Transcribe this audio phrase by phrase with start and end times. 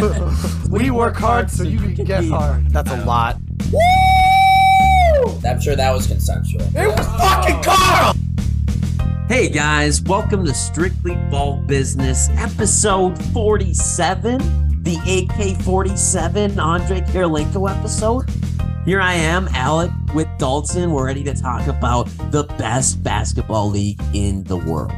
[0.70, 2.66] we work hard so you can get hard.
[2.70, 3.36] That's a lot.
[5.46, 6.62] I'm sure that was consensual.
[6.74, 8.14] It was fucking Carl.
[9.28, 18.24] Hey guys, welcome to Strictly Ball Business, episode 47, the AK 47 Andrei Kirilenko episode.
[18.86, 20.92] Here I am, Alec, with Dalton.
[20.92, 24.92] We're ready to talk about the best basketball league in the world.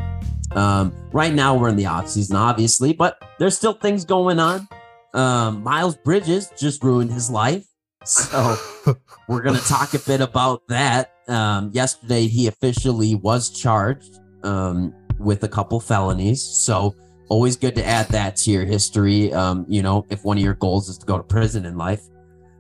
[0.52, 4.68] Um, right now, we're in the offseason, obviously, but there's still things going on.
[5.14, 7.66] Um, Miles Bridges just ruined his life.
[8.04, 8.56] So
[9.28, 11.12] we're going to talk a bit about that.
[11.28, 16.42] Um, yesterday, he officially was charged um, with a couple felonies.
[16.42, 16.94] So
[17.28, 19.32] always good to add that to your history.
[19.32, 22.02] Um, you know, if one of your goals is to go to prison in life.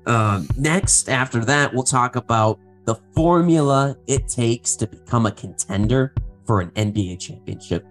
[0.06, 6.14] Um, next, after that, we'll talk about the formula it takes to become a contender
[6.46, 7.86] for an NBA championship.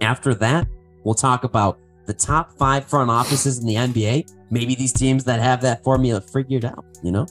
[0.00, 0.66] After that,
[1.04, 4.30] we'll talk about the top five front offices in the NBA.
[4.50, 7.26] Maybe these teams that have that formula figured out, you know?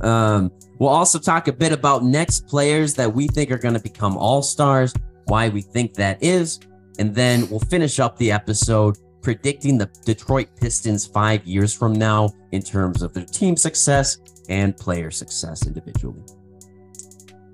[0.00, 3.80] Um, we'll also talk a bit about next players that we think are going to
[3.80, 4.94] become all stars,
[5.26, 6.60] why we think that is,
[6.98, 12.30] and then we'll finish up the episode predicting the Detroit Pistons five years from now
[12.52, 16.22] in terms of their team success and player success individually.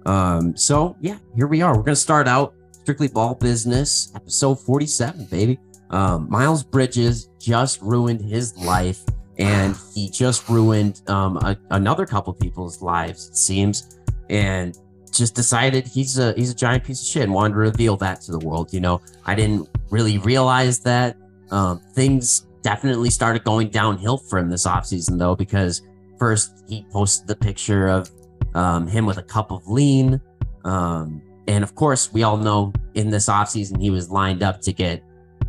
[0.05, 1.77] Um, so yeah, here we are.
[1.77, 5.59] We're gonna start out strictly ball business, episode 47, baby.
[5.91, 9.05] Um, Miles Bridges just ruined his life,
[9.39, 14.79] and he just ruined um, a, another couple people's lives, it seems, and
[15.11, 18.21] just decided he's a he's a giant piece of shit and wanted to reveal that
[18.23, 18.73] to the world.
[18.73, 21.17] You know, I didn't really realize that
[21.51, 25.83] um, things definitely started going downhill for him this offseason, though, because
[26.19, 28.11] first he posted the picture of
[28.55, 30.21] um, him with a cup of lean.
[30.65, 34.73] Um, and of course, we all know in this offseason, he was lined up to
[34.73, 35.03] get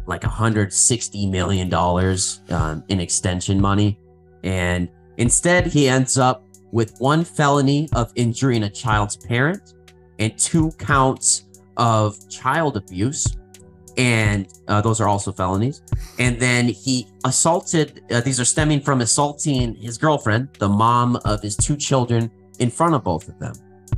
[0.07, 1.73] like $160 million
[2.49, 3.99] um, in extension money.
[4.43, 9.73] And instead, he ends up with one felony of injuring a child's parent
[10.19, 11.47] and two counts
[11.77, 13.37] of child abuse
[13.97, 15.81] and uh, those are also felonies.
[16.19, 21.41] And then he assaulted, uh, these are stemming from assaulting his girlfriend, the mom of
[21.41, 23.53] his two children, in front of both of them.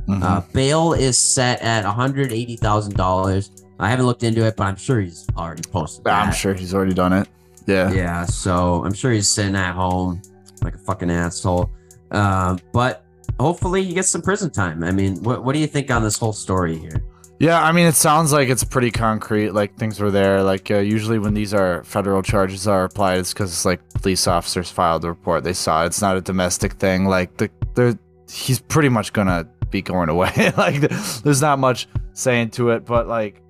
[0.08, 0.22] Mm-hmm.
[0.22, 3.63] Uh, bail is set at $180,000.
[3.78, 6.04] I haven't looked into it, but I'm sure he's already posted.
[6.04, 6.26] That.
[6.26, 7.28] I'm sure he's already done it.
[7.66, 7.92] Yeah.
[7.92, 8.24] Yeah.
[8.24, 10.20] So I'm sure he's sitting at home
[10.62, 11.70] like a fucking asshole.
[12.10, 13.04] Uh, but
[13.40, 14.84] hopefully he gets some prison time.
[14.84, 17.02] I mean, what, what do you think on this whole story here?
[17.40, 19.50] Yeah, I mean, it sounds like it's pretty concrete.
[19.50, 20.42] Like things were there.
[20.42, 24.26] Like uh, usually when these are federal charges are applied, it's because it's like police
[24.26, 25.42] officers filed the report.
[25.42, 25.86] They saw it.
[25.86, 27.06] it's not a domestic thing.
[27.06, 27.98] Like the the
[28.30, 30.52] he's pretty much gonna be going away.
[30.56, 30.80] like
[31.22, 33.42] there's not much saying to it, but like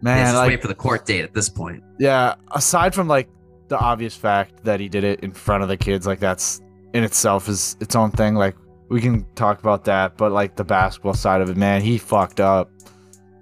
[0.00, 1.82] man, yeah, just like, wait for the court date at this point.
[1.98, 3.28] Yeah, aside from like
[3.68, 6.60] the obvious fact that he did it in front of the kids, like that's
[6.94, 8.34] in itself is its own thing.
[8.34, 8.56] Like
[8.88, 12.40] we can talk about that, but like the basketball side of it, man, he fucked
[12.40, 12.70] up.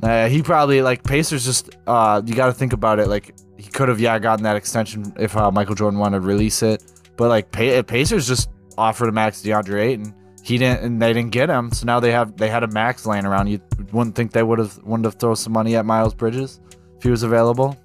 [0.02, 3.70] Uh, he probably like Pacers just uh you got to think about it like he
[3.70, 6.82] could have yeah gotten that extension if uh, Michael Jordan wanted to release it,
[7.16, 10.14] but like pa- Pacers just offered a max DeAndre Ayton.
[10.44, 11.72] He didn't, and they didn't get him.
[11.72, 13.46] So now they have they had a max laying around.
[13.46, 13.60] You
[13.92, 16.60] wouldn't think they would have wanted to throw some money at Miles Bridges
[16.98, 17.76] if he was available.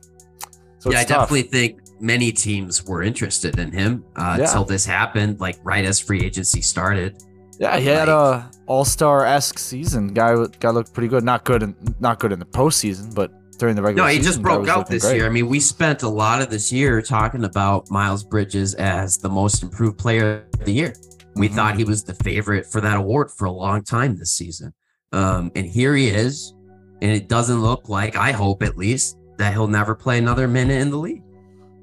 [0.80, 1.30] So yeah, I tough.
[1.30, 4.46] definitely think many teams were interested in him uh, yeah.
[4.46, 7.24] until this happened, like right as free agency started.
[7.59, 10.14] Yeah, he had a All Star esque season.
[10.14, 11.24] Guy guy looked pretty good.
[11.24, 14.08] Not good in not good in the postseason, but during the regular.
[14.08, 15.16] No, he just broke out this great.
[15.16, 15.25] year.
[15.25, 19.30] I mean, we spent a lot of this year talking about Miles Bridges as the
[19.30, 20.94] most improved player of the year.
[21.39, 21.55] We mm-hmm.
[21.55, 24.73] thought he was the favorite for that award for a long time this season.
[25.13, 26.53] Um, and here he is,
[27.01, 30.81] and it doesn't look like I hope at least that he'll never play another minute
[30.81, 31.23] in the league.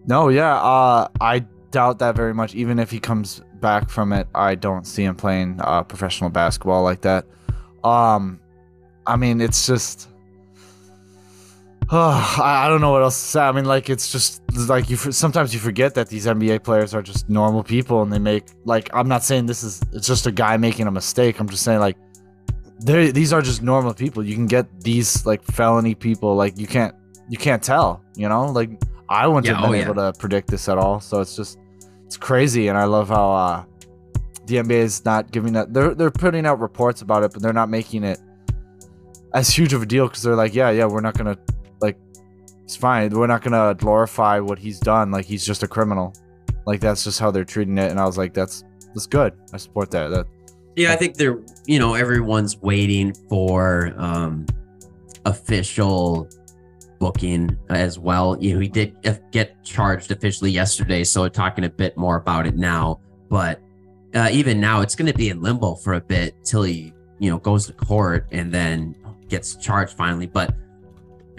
[0.06, 1.40] No, yeah, uh, I
[1.70, 2.54] doubt that very much.
[2.54, 6.82] Even if he comes back from it, I don't see him playing uh, professional basketball
[6.82, 7.26] like that.
[7.82, 8.38] Um,
[9.06, 10.10] I mean, it's just.
[11.90, 13.40] Oh, I, I don't know what else to say.
[13.40, 14.96] I mean, like it's just like you.
[14.96, 18.90] Sometimes you forget that these NBA players are just normal people, and they make like.
[18.94, 19.80] I'm not saying this is.
[19.92, 21.40] It's just a guy making a mistake.
[21.40, 21.96] I'm just saying like,
[22.80, 24.24] they these are just normal people.
[24.24, 26.34] You can get these like felony people.
[26.34, 26.94] Like you can't.
[27.28, 28.04] You can't tell.
[28.16, 28.70] You know, like
[29.08, 30.12] I wouldn't yeah, have been oh, able yeah.
[30.12, 31.00] to predict this at all.
[31.00, 31.58] So it's just
[32.04, 33.64] it's crazy, and I love how uh,
[34.46, 35.72] the NBA is not giving that.
[35.72, 38.20] They're they're putting out reports about it, but they're not making it
[39.34, 41.36] as huge of a deal because they're like, yeah, yeah, we're not gonna
[42.66, 43.10] it's fine.
[43.10, 45.12] We're not gonna glorify what he's done.
[45.12, 46.12] Like he's just a criminal.
[46.66, 47.92] Like that's just how they're treating it.
[47.92, 49.34] And I was like, that's that's good.
[49.52, 50.08] I support that.
[50.08, 50.26] That.
[50.74, 54.46] Yeah, I think they're you know everyone's waiting for um
[55.24, 56.28] official
[56.98, 58.36] booking as well.
[58.40, 58.96] You know, he did
[59.30, 62.98] get charged officially yesterday, so we're talking a bit more about it now.
[63.28, 63.60] But
[64.12, 67.30] uh, even now, it's going to be in limbo for a bit till he, you
[67.30, 68.96] know, goes to court and then
[69.28, 70.52] gets charged finally, but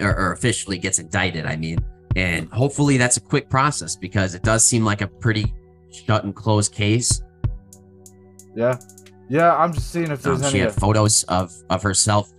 [0.00, 1.46] or, or officially gets indicted.
[1.46, 1.78] I mean,
[2.16, 5.52] and hopefully that's a quick process because it does seem like a pretty
[5.90, 7.22] shut and closed case.
[8.56, 8.76] Yeah,
[9.28, 9.54] yeah.
[9.56, 10.70] I'm just seeing if there's Um, she any.
[10.70, 12.32] had photos of of herself,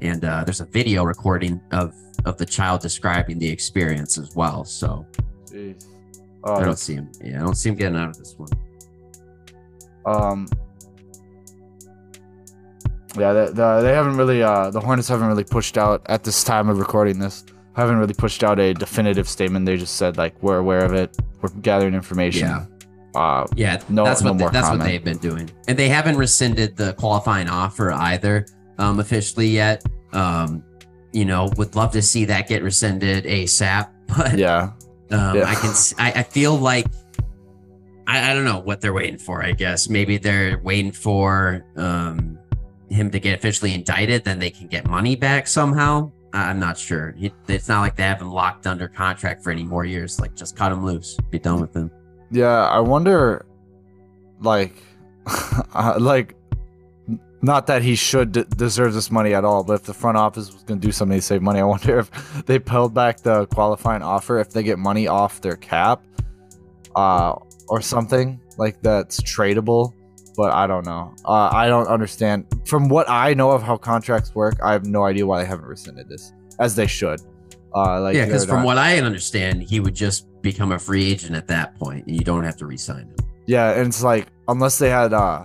[0.00, 1.94] and uh, there's a video recording of
[2.24, 4.64] of the child describing the experience as well.
[4.64, 5.06] So
[5.50, 5.84] Jeez.
[6.44, 7.10] I Oh, don't see him.
[7.24, 8.48] Yeah, I don't see him getting out of this one.
[10.06, 10.46] Um.
[13.18, 14.42] Yeah, they, the, they haven't really.
[14.42, 17.44] Uh, the Hornets haven't really pushed out at this time of recording this.
[17.74, 19.66] Haven't really pushed out a definitive statement.
[19.66, 21.16] They just said like we're aware of it.
[21.42, 22.48] We're gathering information.
[22.48, 22.66] Yeah.
[23.14, 24.82] Uh, Yeah, No- that's what no they- more that's comment.
[24.82, 28.46] what they've been doing, and they haven't rescinded the qualifying offer either
[28.78, 29.82] um, officially yet.
[30.12, 30.62] Um,
[31.12, 34.72] you know, would love to see that get rescinded ASAP, but yeah.
[35.10, 35.44] Um, Yeah.
[35.48, 35.72] I can.
[35.98, 36.86] I feel like
[38.06, 39.42] I, I don't know what they're waiting for.
[39.42, 42.38] I guess maybe they're waiting for um,
[42.90, 46.10] him to get officially indicted, then they can get money back somehow.
[46.32, 47.14] I'm not sure.
[47.48, 50.20] It's not like they have him locked under contract for any more years.
[50.20, 51.90] Like just cut him loose, be done with him.
[52.30, 53.46] Yeah, I wonder,
[54.40, 54.74] like,
[55.74, 56.34] uh, like,
[57.42, 60.52] not that he should d- deserve this money at all, but if the front office
[60.52, 62.10] was going to do something to save money, I wonder if
[62.46, 66.02] they pulled back the qualifying offer, if they get money off their cap,
[66.96, 67.34] uh,
[67.68, 69.92] or something like that's tradable.
[70.36, 71.14] But I don't know.
[71.24, 72.46] Uh, I don't understand.
[72.66, 75.66] From what I know of how contracts work, I have no idea why they haven't
[75.66, 77.20] rescinded this, as they should.
[77.74, 81.34] Uh, like yeah, because from what I understand, he would just become a free agent
[81.34, 83.16] at that point, and you don't have to re-sign him.
[83.46, 85.44] Yeah, and it's like unless they had uh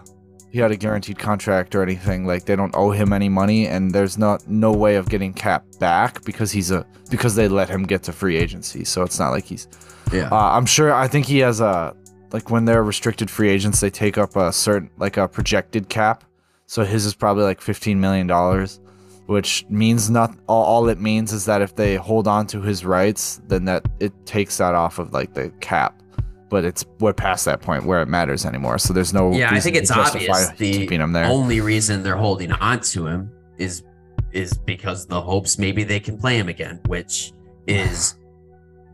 [0.51, 3.91] he had a guaranteed contract or anything, like they don't owe him any money and
[3.91, 7.83] there's not no way of getting Cap back because he's a because they let him
[7.83, 8.83] get to free agency.
[8.83, 9.67] So it's not like he's
[10.11, 10.27] Yeah.
[10.29, 11.95] uh, I'm sure I think he has a
[12.33, 16.23] like when they're restricted free agents they take up a certain like a projected cap.
[16.65, 18.79] So his is probably like 15 million dollars,
[19.25, 22.85] which means not all, all it means is that if they hold on to his
[22.85, 26.01] rights, then that it takes that off of like the cap.
[26.49, 28.77] But it's we're past that point where it matters anymore.
[28.77, 31.25] So there's no Yeah, I think it's obvious the keeping him there.
[31.25, 33.83] only reason they're holding on to him is
[34.31, 37.33] is because the hopes maybe they can play him again, which
[37.67, 38.15] is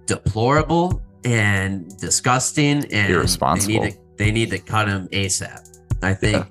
[0.05, 3.79] deplorable and disgusting and Irresponsible.
[3.81, 5.79] They need to, they need to cut him ASAP.
[6.01, 6.45] I think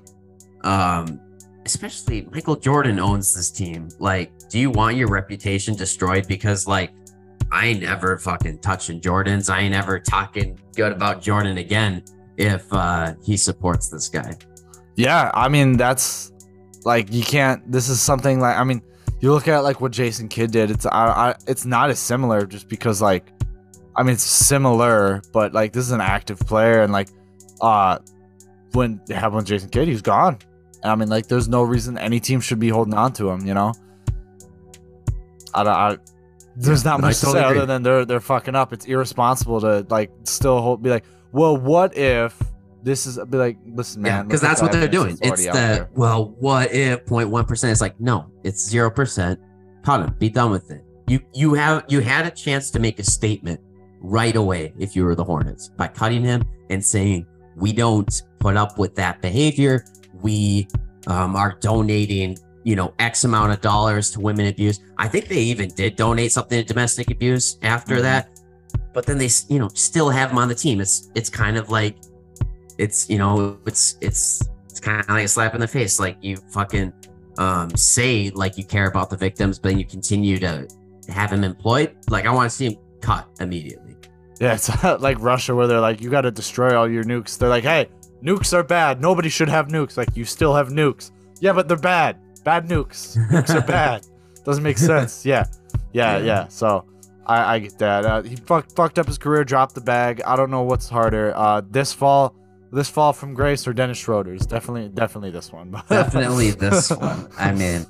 [0.63, 1.19] um
[1.65, 3.89] especially Michael Jordan owns this team.
[3.99, 6.91] Like, do you want your reputation destroyed because like
[7.51, 9.49] I ain't ever fucking touching Jordans.
[9.53, 12.03] I ain't ever talking good about Jordan again
[12.37, 14.33] if uh he supports this guy.
[14.95, 16.31] Yeah, I mean that's
[16.83, 17.69] like you can't.
[17.71, 18.81] This is something like I mean,
[19.19, 20.71] you look at like what Jason Kidd did.
[20.71, 23.31] It's I, I it's not as similar just because like
[23.97, 27.09] I mean it's similar, but like this is an active player and like
[27.61, 27.97] uh
[28.73, 30.37] when it happened with Jason Kidd, he was gone.
[30.83, 33.45] I mean like there's no reason any team should be holding on to him.
[33.45, 33.73] You know.
[35.53, 35.73] I don't.
[35.73, 35.97] I,
[36.55, 37.57] there's not much to say agree.
[37.59, 38.73] other than they're they're fucking up.
[38.73, 42.39] It's irresponsible to like still hold, be like, well, what if
[42.83, 45.17] this is be like, listen, man, yeah, because that's what they're doing.
[45.21, 47.71] It's the well, what if 0.1 percent?
[47.71, 49.39] It's like no, it's zero percent.
[49.85, 50.13] Him.
[50.19, 50.83] Be done with it.
[51.07, 53.61] You you have you had a chance to make a statement
[53.99, 58.55] right away if you were the Hornets by cutting him and saying we don't put
[58.55, 59.83] up with that behavior.
[60.21, 60.67] We
[61.07, 64.79] um, are donating you know X amount of dollars to women abuse.
[64.97, 68.01] I think they even did donate something to domestic abuse after Mhm.
[68.03, 68.29] that.
[68.93, 70.81] But then they, you know, still have him on the team.
[70.81, 71.95] It's it's kind of like,
[72.77, 75.99] it's you know, it's it's it's kind of like a slap in the face.
[75.99, 76.91] Like you fucking
[77.37, 80.67] um say like you care about the victims, but then you continue to
[81.09, 81.95] have him employed.
[82.09, 83.86] Like I want to see him cut immediately.
[84.39, 87.37] Yeah, it's like Russia where they're like, you got to destroy all your nukes.
[87.37, 87.89] They're like, hey,
[88.23, 89.01] nukes are bad.
[89.01, 89.97] Nobody should have nukes.
[89.97, 91.11] Like, you still have nukes.
[91.39, 92.17] Yeah, but they're bad.
[92.43, 93.17] Bad nukes.
[93.29, 94.05] Nukes are bad.
[94.45, 95.25] Doesn't make sense.
[95.25, 95.45] Yeah,
[95.91, 96.47] yeah, Yeah.
[96.47, 96.85] So
[97.25, 98.05] I, I get that.
[98.05, 100.21] Uh, he fucked fucked up his career, dropped the bag.
[100.25, 101.33] I don't know what's harder.
[101.35, 102.33] Uh, this fall,
[102.71, 104.45] this fall from Grace or Dennis Schroeder's.
[104.45, 105.71] Definitely, definitely this one.
[105.89, 107.27] Definitely this one.
[107.37, 107.85] I mean,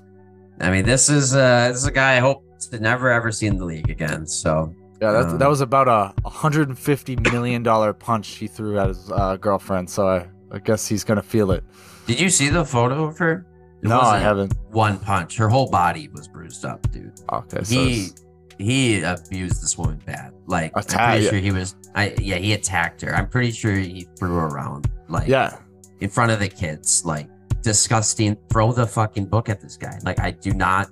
[0.60, 3.46] I mean, this is uh this is a guy I hope to never ever see
[3.46, 4.26] in the league again.
[4.26, 8.88] So Yeah, that, Um, that was about a 150 million dollar punch he threw at
[8.88, 9.90] his uh, girlfriend.
[9.90, 11.64] So I, I guess he's gonna feel it.
[12.08, 13.46] did you see the photo of her?
[13.84, 14.54] It no, I haven't.
[14.72, 15.38] One punch.
[15.38, 17.14] Her whole body was bruised up, dude.
[17.32, 18.10] Okay, so he
[18.58, 20.34] he abused this woman bad.
[20.48, 21.30] Like I'm pretty yeah.
[21.30, 21.76] sure he was.
[21.94, 23.16] I yeah, he attacked her.
[23.16, 25.60] I'm pretty sure he threw her around like yeah,
[26.00, 27.06] in front of the kids.
[27.06, 27.30] Like
[27.62, 28.36] disgusting.
[28.50, 30.00] Throw the fucking book at this guy.
[30.04, 30.90] Like I do not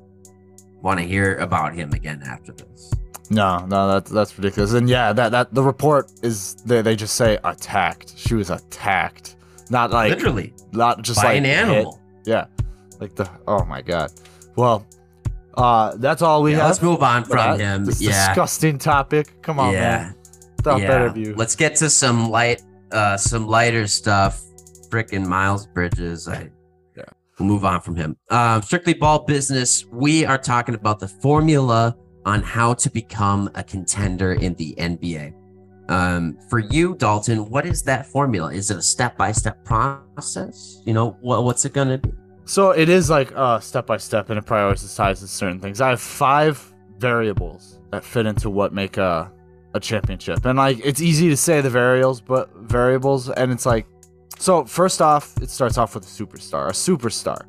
[0.82, 2.94] want to hear about him again after this.
[3.30, 4.74] No, no, that's that's ridiculous.
[4.74, 8.14] And yeah, that that the report is they, they just say attacked.
[8.18, 9.36] She was attacked,
[9.70, 11.58] not like Literally not just by like an hit.
[11.58, 12.00] animal.
[12.26, 12.46] Yeah,
[13.00, 14.12] like the oh my god.
[14.56, 14.86] Well,
[15.56, 16.66] uh, that's all we Yeah, have.
[16.68, 17.60] let's move on from that.
[17.60, 17.86] him.
[17.86, 18.28] This yeah.
[18.28, 19.42] disgusting topic.
[19.42, 19.80] Come on, yeah.
[19.80, 20.16] man.
[20.66, 20.88] Yeah.
[20.88, 21.36] better view.
[21.36, 24.42] Let's get to some light, uh, some lighter stuff.
[24.90, 26.28] Frickin' Miles Bridges.
[26.28, 26.50] I
[26.96, 27.04] Yeah.
[27.40, 28.16] we'll move on from him.
[28.30, 29.86] Um, strictly ball business.
[29.92, 35.34] We are talking about the formula on how to become a contender in the NBA.
[35.88, 38.52] Um, for you, Dalton, what is that formula?
[38.52, 40.82] Is it a step-by-step process?
[40.86, 42.12] You know, what, what's it gonna be?
[42.46, 43.30] So it is like
[43.62, 45.82] step by step, and it prioritizes certain things.
[45.82, 49.32] I have five variables that fit into what make a
[49.74, 53.88] a championship, and like it's easy to say the variables, but variables, and it's like
[54.38, 54.64] so.
[54.64, 57.46] First off, it starts off with a superstar, a superstar,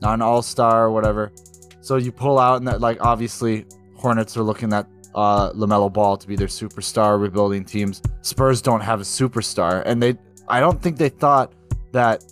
[0.00, 1.32] not an all star or whatever.
[1.80, 3.66] So you pull out, and that like obviously
[3.96, 8.02] Hornets are looking at uh Lamelo Ball to be their superstar, rebuilding teams.
[8.22, 10.16] Spurs don't have a superstar, and they
[10.48, 11.52] I don't think they thought
[11.92, 12.24] that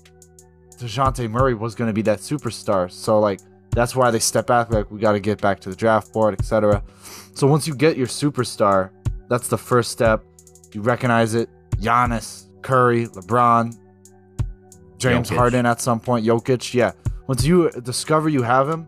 [0.78, 2.90] DeJounte Murray was going to be that superstar.
[2.90, 3.40] So like
[3.70, 6.34] that's why they step back like we got to get back to the draft board,
[6.34, 6.82] etc.
[7.34, 8.90] So once you get your superstar,
[9.28, 10.24] that's the first step.
[10.72, 11.48] You recognize it.
[11.76, 13.76] Giannis, Curry, LeBron,
[14.98, 15.36] James Jokic.
[15.36, 16.72] Harden at some point, Jokic.
[16.74, 16.92] Yeah.
[17.26, 18.86] Once you discover you have him,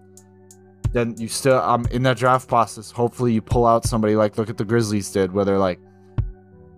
[0.92, 2.90] then you still um in that draft process.
[2.90, 5.78] Hopefully you pull out somebody like look at the Grizzlies did, where they're like,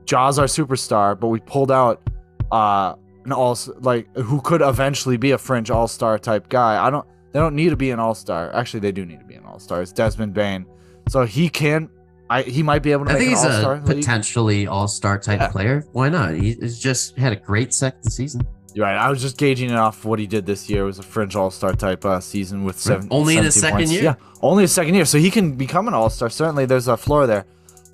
[0.06, 2.02] Ja's our superstar, but we pulled out
[2.50, 6.82] uh an all like who could eventually be a fringe all star type guy.
[6.84, 7.06] I don't.
[7.32, 8.54] They don't need to be an all star.
[8.54, 9.82] Actually, they do need to be an all star.
[9.82, 10.64] It's Desmond Bane,
[11.08, 11.90] so he can.
[12.30, 13.76] I he might be able to I think he's all a star.
[13.80, 15.48] potentially all-star type Yeah.
[15.48, 15.84] player.
[15.92, 16.34] Why not?
[16.34, 18.42] He- He's just had a great second season.
[18.78, 18.96] Right.
[18.96, 20.82] I was just gauging it off what he did this year.
[20.82, 23.08] It was a fringe all star type uh, season with seven.
[23.10, 23.92] Only in his 17 second points.
[23.92, 24.02] year?
[24.02, 26.30] Yeah, only his second year, so he can become an all star.
[26.30, 27.44] Certainly, there's a floor there.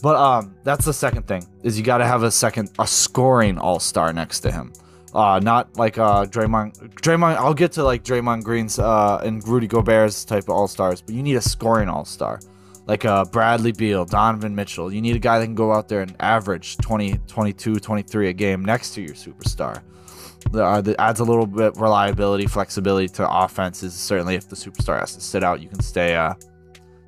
[0.02, 3.56] But um, that's the second thing is you got to have a second a scoring
[3.56, 4.72] all star next to him.
[5.14, 6.76] Uh, not like uh Draymond.
[6.96, 7.36] Draymond.
[7.36, 11.14] I'll get to like Draymond Green's uh and Rudy Gobert's type of all stars, but
[11.14, 12.40] you need a scoring all star,
[12.86, 14.92] like uh Bradley Beal, Donovan Mitchell.
[14.92, 18.32] You need a guy that can go out there and average 20, 22, 23 a
[18.32, 19.82] game next to your superstar.
[20.52, 23.94] Uh, that adds a little bit reliability, flexibility to offenses.
[23.94, 26.34] Certainly, if the superstar has to sit out, you can stay uh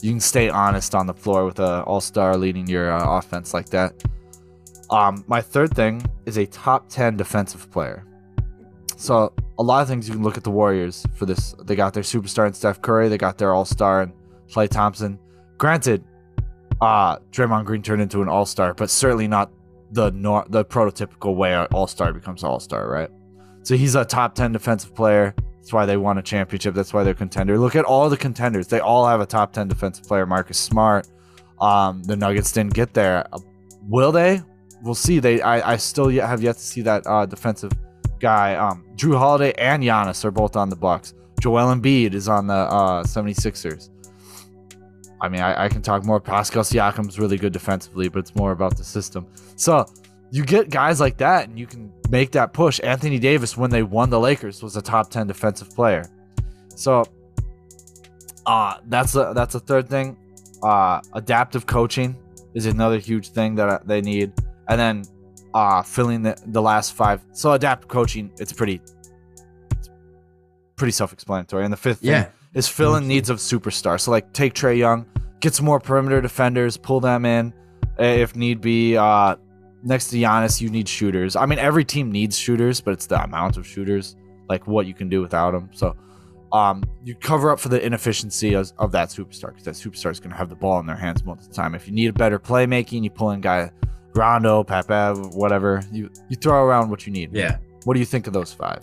[0.02, 3.55] you can stay honest on the floor with a all star leading your uh, offense
[3.55, 4.05] like that.
[4.90, 8.05] Um, my third thing is a top 10 defensive player.
[8.97, 11.55] So, a lot of things you can look at the Warriors for this.
[11.64, 14.12] They got their superstar in Steph Curry, they got their all star in
[14.49, 15.19] Klay Thompson.
[15.59, 16.05] Granted,
[16.81, 19.50] uh, Draymond Green turned into an all star, but certainly not
[19.93, 23.11] the nor- the prototypical way an all star becomes all star, right?
[23.66, 25.35] So, he's a top 10 defensive player.
[25.56, 26.75] That's why they won a championship.
[26.75, 27.58] That's why they're contender.
[27.58, 28.68] Look at all the contenders.
[28.68, 30.25] They all have a top 10 defensive player.
[30.25, 31.08] Marcus Smart.
[31.61, 33.26] Um, the Nuggets didn't get there.
[33.32, 33.40] Uh,
[33.88, 34.40] Will they?
[34.82, 35.18] We'll see.
[35.18, 37.73] They I, I still yet have yet to see that uh, defensive
[38.20, 38.54] guy.
[38.54, 41.14] Um, Jrue Holiday and Giannis are both on the Bucks.
[41.40, 43.90] Joel Embiid is on the uh, 76ers.
[45.20, 46.20] I mean, I, I can talk more.
[46.20, 49.26] Pascal Siakam's really good defensively, but it's more about the system.
[49.56, 49.87] So
[50.30, 52.80] you get guys like that, and you can make that push.
[52.83, 56.04] Anthony Davis, when they won the Lakers, was a top 10 defensive player.
[56.75, 57.04] So
[58.45, 60.16] uh, that's a that's a third thing.
[60.62, 62.16] Uh, adaptive coaching
[62.54, 64.33] is another huge thing that they need,
[64.68, 65.04] and then
[65.54, 67.25] uh, filling the, the last five.
[67.33, 68.80] So adaptive coaching, it's pretty,
[69.71, 69.90] it's
[70.76, 71.64] pretty self-explanatory.
[71.64, 72.11] And the fifth thing
[72.54, 74.00] is filling needs of superstars.
[74.00, 75.06] So like take Trae Young,
[75.40, 77.52] get some more perimeter defenders, pull them in
[77.99, 78.97] if need be.
[78.97, 79.37] Uh,
[79.87, 81.37] next to Giannis, you need shooters.
[81.37, 84.16] I mean, every team needs shooters, but it's the amount of shooters,
[84.49, 85.71] like what you can do without them.
[85.73, 85.97] So
[86.52, 90.21] um, you cover up for the inefficiency of, of that superstar because that superstar is
[90.21, 91.75] going to have the ball in their hands most of the time.
[91.75, 93.71] If you need a better playmaking, you pull in guy
[94.14, 95.83] Rondo, Pepe, whatever.
[95.93, 97.33] You you throw around what you need.
[97.33, 97.59] Yeah.
[97.85, 98.81] What do you think of those five?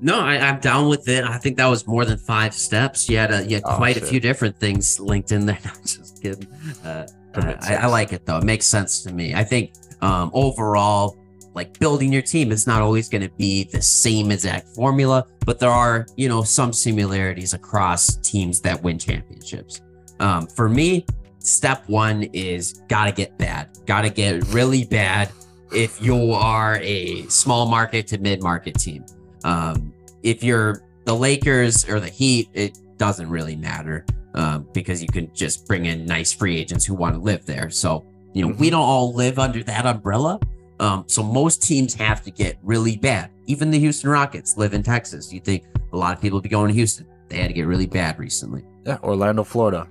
[0.00, 1.24] No, I, I'm down with it.
[1.24, 3.08] I think that was more than five steps.
[3.08, 5.58] You had a, you had Oh, quite a few different things linked in there.
[5.64, 6.48] No, just kidding.
[6.84, 8.38] Uh, uh, I, I like it though.
[8.38, 9.32] It makes sense to me.
[9.34, 11.16] I think um, overall,
[11.54, 15.58] like building your team is not always going to be the same exact formula, but
[15.58, 19.80] there are you know some similarities across teams that win championships.
[20.20, 21.06] Um, for me,
[21.38, 23.70] step one is gotta get bad.
[23.86, 25.30] Gotta get really bad
[25.72, 29.04] if you are a small market to mid market team.
[29.44, 29.92] Um,
[30.22, 34.04] if you're the Lakers or the Heat, it doesn't really matter
[34.34, 37.70] um, because you can just bring in nice free agents who want to live there.
[37.70, 40.40] So, you know, we don't all live under that umbrella.
[40.80, 43.30] Um, so most teams have to get really bad.
[43.46, 45.32] Even the Houston Rockets live in Texas.
[45.32, 47.06] You think a lot of people would be going to Houston?
[47.28, 48.64] They had to get really bad recently.
[48.84, 49.88] Yeah, Orlando, Florida.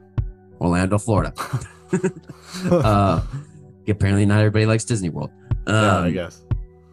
[0.60, 1.34] Orlando, Florida.
[2.72, 3.22] uh,
[3.88, 5.32] apparently, not everybody likes Disney World.
[5.68, 6.42] Um, yeah, I guess.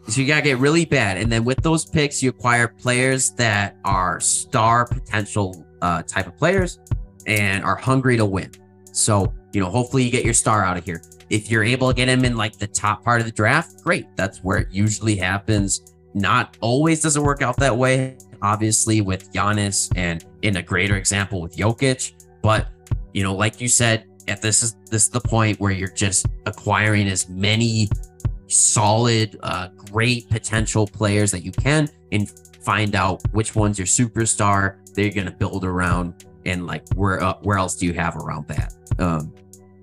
[0.09, 3.77] So you gotta get really bad, and then with those picks, you acquire players that
[3.85, 6.79] are star potential uh, type of players
[7.27, 8.51] and are hungry to win.
[8.93, 11.03] So you know, hopefully, you get your star out of here.
[11.31, 14.07] If you're able to get him in like the top part of the draft, great.
[14.17, 15.95] That's where it usually happens.
[16.15, 18.17] Not always does it work out that way.
[18.41, 22.69] Obviously, with Giannis, and in a greater example with Jokic, but
[23.13, 26.27] you know, like you said, if this is this is the point where you're just
[26.47, 27.89] acquiring as many
[28.47, 32.31] solid, uh, great potential players that you can and
[32.61, 37.35] find out which one's your superstar that you're to build around and like where uh,
[37.43, 39.33] where else do you have around that um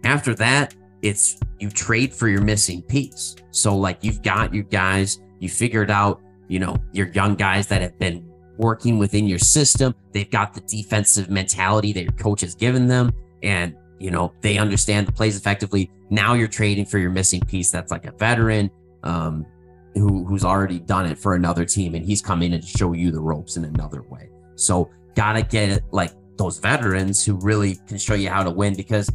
[0.04, 3.36] after that it's you trade for your missing piece.
[3.52, 7.82] So like you've got your guys you figured out you know your young guys that
[7.82, 9.94] have been working within your system.
[10.12, 13.12] They've got the defensive mentality that your coach has given them.
[13.44, 15.90] And you know they understand the plays effectively.
[16.10, 18.70] Now you're trading for your missing piece that's like a veteran
[19.04, 19.46] um,
[19.94, 21.96] who who's already done it for another team.
[21.96, 24.30] And he's coming in to show you the ropes in another way.
[24.56, 28.76] So gotta get it like those veterans who really can show you how to win
[28.76, 29.10] because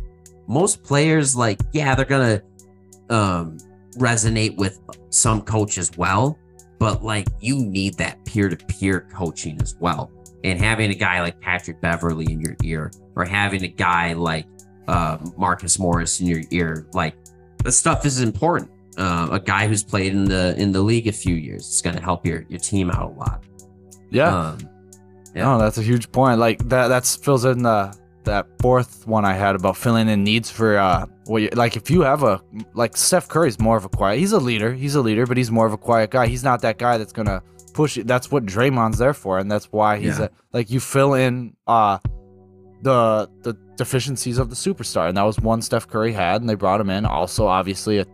[0.50, 2.42] most players like yeah they're gonna
[3.09, 3.57] um
[3.99, 4.80] resonate with
[5.11, 6.38] some coach as well
[6.78, 10.11] but like you need that peer-to-peer coaching as well
[10.45, 14.47] and having a guy like patrick beverley in your ear or having a guy like
[14.90, 16.87] uh, Marcus Morris in your ear.
[16.92, 17.14] Like
[17.64, 18.71] the stuff is important.
[18.99, 21.97] Uh, a guy who's played in the in the league a few years is going
[21.97, 23.45] to help your your team out a lot.
[24.11, 24.37] Yeah.
[24.37, 24.59] Um,
[25.35, 25.45] yeah.
[25.45, 26.40] No, that's a huge point.
[26.40, 30.50] Like that that fills in the that fourth one I had about filling in needs
[30.50, 32.40] for uh what you, like if you have a
[32.74, 34.18] like Steph Curry's more of a quiet.
[34.18, 34.72] He's a leader.
[34.72, 36.26] He's a leader, but he's more of a quiet guy.
[36.26, 38.06] He's not that guy that's gonna push it.
[38.06, 40.26] That's what Draymond's there for, and that's why he's Yeah.
[40.26, 41.98] a like you fill in uh
[42.82, 46.54] the the deficiencies of the superstar, and that was one Steph Curry had, and they
[46.54, 47.04] brought him in.
[47.04, 48.06] Also, obviously, a,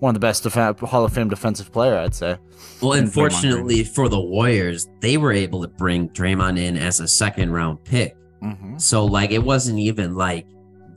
[0.00, 2.36] one of the best defen Hall of Fame defensive player, I'd say.
[2.82, 7.52] Well, unfortunately for the Warriors, they were able to bring Draymond in as a second
[7.52, 8.16] round pick.
[8.42, 8.78] Mm-hmm.
[8.78, 10.46] So like it wasn't even like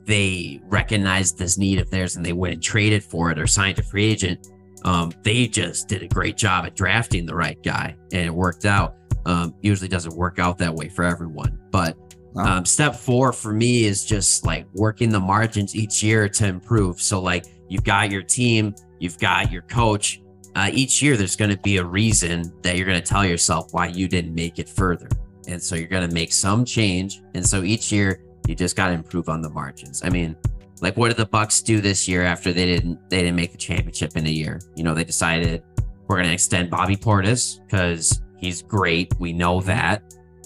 [0.04, 3.78] they recognized this need of theirs and they went and traded for it or signed
[3.78, 4.48] a free agent.
[4.84, 8.64] Um, they just did a great job at drafting the right guy and it worked
[8.64, 8.96] out.
[9.26, 11.96] Um, usually doesn't work out that way for everyone, but
[12.36, 17.00] um, step four for me is just like working the margins each year to improve.
[17.00, 20.22] So like you've got your team, you've got your coach.
[20.54, 23.68] Uh, each year there's going to be a reason that you're going to tell yourself
[23.72, 25.08] why you didn't make it further
[25.50, 27.20] and so you're going to make some change.
[27.34, 30.02] And so each year you just got to improve on the margins.
[30.04, 30.36] I mean
[30.80, 33.58] like what did the bucks do this year after they didn't they didn't make the
[33.58, 34.60] championship in a year?
[34.76, 35.62] You know they decided
[36.08, 39.12] we're going to extend bobby portis because he's great.
[39.20, 40.02] We know that.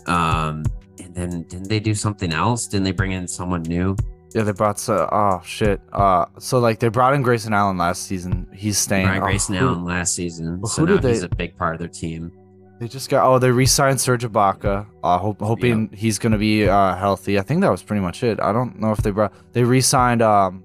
[0.06, 0.64] Um
[0.98, 2.66] and then didn't they do something else?
[2.66, 3.96] Didn't they bring in someone new?
[4.34, 5.80] Yeah, they brought so oh shit.
[5.92, 8.48] Uh, so like they brought in Grayson Allen last season.
[8.52, 9.06] He's staying.
[9.06, 10.64] Brian Oh, Grayson who- Allen last season.
[10.66, 12.32] So who now did they- he's a big part of their team
[12.80, 14.86] They just got oh they re-signed Serge Ibaka.
[15.02, 17.38] Uh, hope, hoping he's gonna be uh healthy.
[17.38, 18.40] I think that was pretty much it.
[18.40, 20.22] I don't know if they brought they re-signed.
[20.22, 20.64] Um,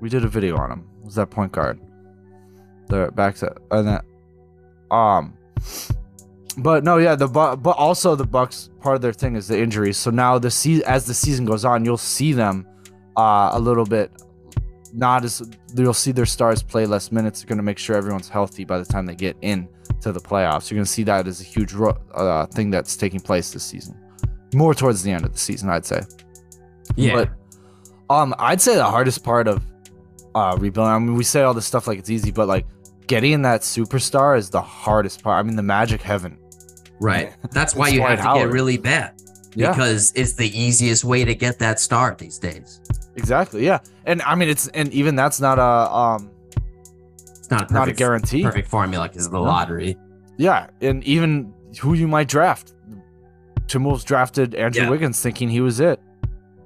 [0.00, 0.88] we did a video on him.
[1.04, 1.80] Was that point guard?
[2.88, 4.00] The back set and then,
[4.90, 5.34] um,
[6.58, 9.58] but no, yeah, the Bu- but also the Bucks part of their thing is the
[9.58, 9.96] injuries.
[9.96, 12.66] So now the se- as the season goes on, you'll see them
[13.16, 14.10] uh a little bit
[14.94, 15.42] not as
[15.74, 17.40] you'll see their stars play less minutes.
[17.40, 19.66] They're gonna make sure everyone's healthy by the time they get in
[20.02, 20.70] to the playoffs.
[20.70, 21.74] You're gonna see that as a huge
[22.14, 23.96] uh, thing that's taking place this season.
[24.54, 26.02] More towards the end of the season, I'd say.
[26.96, 27.14] Yeah.
[28.08, 29.62] But um, I'd say the hardest part of
[30.34, 30.92] uh rebuilding.
[30.92, 32.66] I mean, we say all this stuff like it's easy, but like
[33.06, 35.38] getting that superstar is the hardest part.
[35.38, 36.38] I mean, the Magic haven't.
[37.00, 38.48] right that's why you have to Howard.
[38.48, 39.14] get really bad
[39.54, 42.80] Yeah, because it's the easiest way to get that star these days.
[43.16, 43.64] exactly.
[43.66, 46.30] Yeah, and I mean, it's and even that's not a um
[47.52, 48.42] not a perfect, not a guarantee.
[48.42, 49.44] perfect formula because of the No.
[49.44, 49.96] lottery.
[50.38, 52.74] Yeah, and even who you might draft.
[53.66, 54.90] Timberwolves drafted Andrew Yeah.
[54.90, 56.00] Wiggins thinking he was it.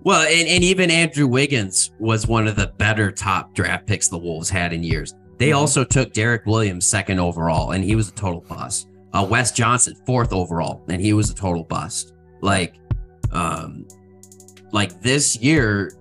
[0.03, 4.19] Well, and, and even Andrew Wiggins was one of the better top draft picks the
[4.19, 5.15] Wolves had in years.
[5.39, 5.57] They Mhm.
[5.57, 8.89] also took Derrick Williams second overall, and he was a total bust.
[9.13, 12.13] Uh, Wes Johnson fourth overall, and he was a total bust.
[12.41, 12.75] Like,
[13.33, 13.85] um,
[14.73, 15.93] like this year,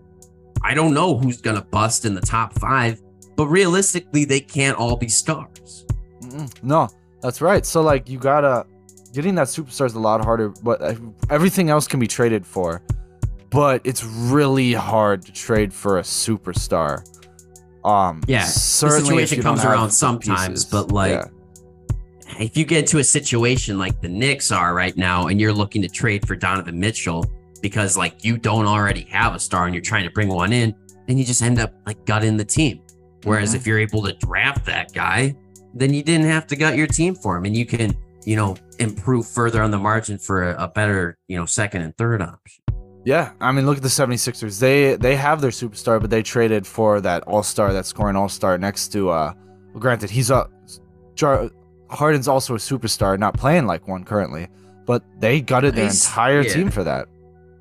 [0.63, 3.02] I don't know who's gonna bust in the top five,
[3.36, 5.86] but realistically, they can't all be stars.
[6.21, 6.52] Mm-mm.
[6.63, 6.89] No,
[7.21, 7.65] that's right.
[7.65, 8.65] So like you gotta
[9.13, 10.98] getting that superstar is a lot harder, but
[11.30, 12.82] everything else can be traded for.
[13.50, 17.04] But it's really hard to trade for a superstar.
[17.86, 20.65] Um, Yeah, the situation comes around sometimes, pieces.
[20.65, 21.26] but like Yeah.
[22.39, 25.82] if you get into a situation like the Knicks are right now and you're looking
[25.84, 27.26] to trade for Donovan Mitchell
[27.62, 30.74] because like you don't already have a star and you're trying to bring one in,
[31.08, 32.82] then you just end up like gutting the team.
[33.25, 35.35] Whereas if you're able to draft that guy,
[35.73, 38.55] then you didn't have to gut your team for him and you can, you know,
[38.79, 42.63] improve further on the margin for a, a better, you know, second and third option.
[43.03, 44.59] Yeah, I mean, look at the 76ers.
[44.59, 48.88] They they have their superstar, but they traded for that all-star, that scoring all-star next
[48.93, 49.33] to uh
[49.73, 50.47] well, granted, he's a
[51.15, 51.49] Jar-
[51.89, 54.47] Harden's also a superstar, not playing like one currently,
[54.85, 56.53] but they gutted their He's- entire yeah.
[56.53, 57.07] team for that.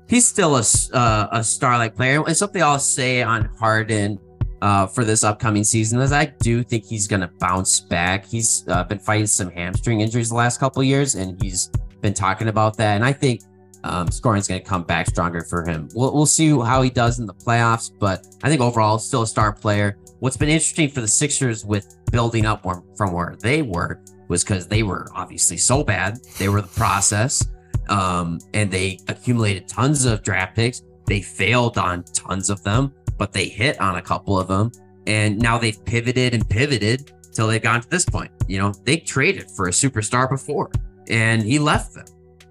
[0.07, 2.23] He's still a uh, a star-like player.
[2.25, 4.19] And something I'll say on Harden
[4.65, 8.25] uh, for this upcoming season is I do think he's going to bounce back.
[8.25, 11.69] He's uh, been fighting some hamstring injuries the last couple years, and he's
[12.01, 12.95] been talking about that.
[12.95, 13.41] And I think
[13.83, 15.87] um, scoring is going to come back stronger for him.
[15.93, 19.27] We'll, we'll see how he does in the playoffs, but I think overall, still a
[19.27, 19.99] star player.
[20.17, 22.65] What's been interesting for the Sixers with building up
[22.97, 26.17] from where they were was because they were obviously so bad.
[26.39, 27.45] They were the process
[27.87, 30.81] um, and they accumulated tons of draft picks.
[31.05, 34.71] They failed on tons of them, but they hit on a couple of them.
[35.07, 38.31] And now they've pivoted and pivoted till they've gotten to this point.
[38.47, 40.71] You know, they traded for a superstar before,
[41.09, 42.05] and he left them.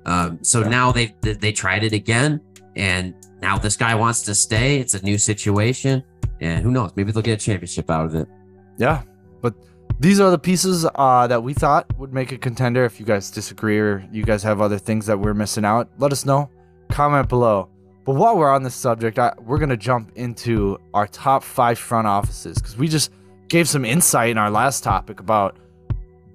[0.07, 0.69] Um, so Yeah.
[0.69, 2.41] now they they tried it again,
[2.77, 4.79] and now this guy wants to stay.
[4.79, 6.05] It's a new situation,
[6.41, 6.93] and who knows?
[6.95, 8.29] Maybe they'll get a championship out of it.
[8.79, 9.03] Yeah,
[9.41, 9.55] but
[9.99, 12.85] these are the pieces uh, that we thought would make a contender.
[12.85, 16.13] If you guys disagree or you guys have other things that we're missing out, let
[16.13, 16.51] us know.
[16.91, 17.69] Comment below.
[18.05, 22.07] But while we're on this subject, I, we're gonna jump into our top five front
[22.07, 23.11] offices because we just
[23.49, 25.57] gave some insight in our last topic about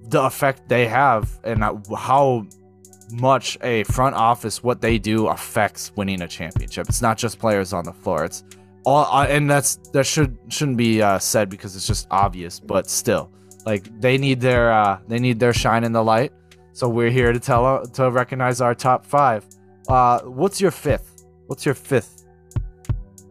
[0.08, 1.62] the effect they have and
[1.96, 2.46] how
[3.12, 6.88] much a front office what they do affects winning a championship.
[6.88, 8.24] It's not just players on the floor.
[8.24, 8.44] It's
[8.84, 12.88] all, uh, and that's that should shouldn't be uh, said because it's just obvious, but
[12.88, 13.30] still,
[13.66, 16.32] like they need their uh, they need their shine in the light.
[16.72, 19.44] So we're here to tell uh, to recognize our top five.
[19.88, 21.09] Uh, what's your fifth?
[21.50, 22.26] What's your fifth?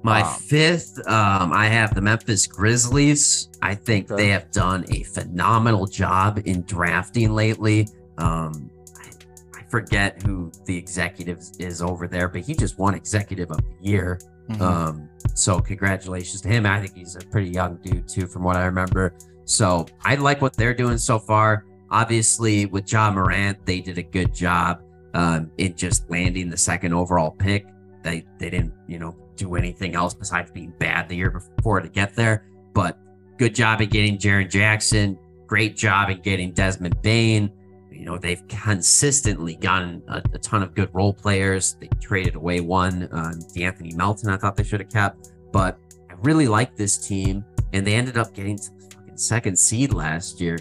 [0.04, 0.34] My Wow.
[0.42, 3.48] fifth, um, I have the Memphis Grizzlies.
[3.62, 4.24] I think Okay.
[4.24, 7.88] they have done a phenomenal job in drafting lately.
[8.18, 13.52] Um, I, I forget who the executive is over there, but he just won Executive
[13.52, 14.20] of the Year.
[14.50, 14.62] Mm-hmm.
[14.62, 16.66] Um, so congratulations to him.
[16.66, 19.14] I think he's a pretty young dude too, from what I remember.
[19.46, 21.64] So I like what they're doing so far.
[21.90, 24.82] Obviously, with Ja Morant, they did a good job
[25.14, 27.66] um, in just landing the second overall pick.
[28.04, 31.90] They they didn't, you know, do anything else besides being bad the year before to
[31.90, 32.46] get there.
[32.74, 32.98] But
[33.38, 35.18] good job at getting Jaren Jackson.
[35.48, 37.52] Great job at getting Desmond Bane.
[37.92, 41.76] You know, they've consistently gotten a, a ton of good role players.
[41.82, 44.30] They traded away one, De'Anthony Melton.
[44.30, 45.78] I thought they should have kept, but
[46.10, 49.92] I really like this team, and they ended up getting to the fucking second seed
[49.92, 50.58] last year.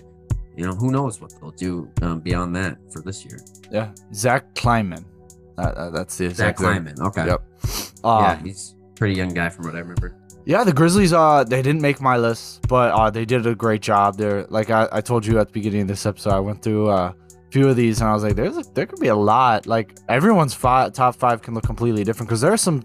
[0.57, 3.39] You know, who knows what they'll do um, beyond that for this year.
[3.71, 5.05] Yeah, Zach Kleiman.
[5.59, 6.85] Uh, that's the exact name.
[6.85, 7.01] Kleiman.
[7.01, 7.27] Okay.
[7.27, 7.43] Yep.
[8.05, 10.15] Um, yeah, he's a pretty young guy from what I remember.
[10.45, 11.13] Yeah, the Grizzlies.
[11.13, 14.17] Uh, they didn't make my list, but uh, they did a great job.
[14.17, 16.33] They're like I, I told you at the beginning of this episode.
[16.33, 18.87] I went through uh, a few of these, and I was like, "There's a, there
[18.87, 19.67] could be a lot.
[19.67, 22.83] Like everyone's five, top five can look completely different because there are some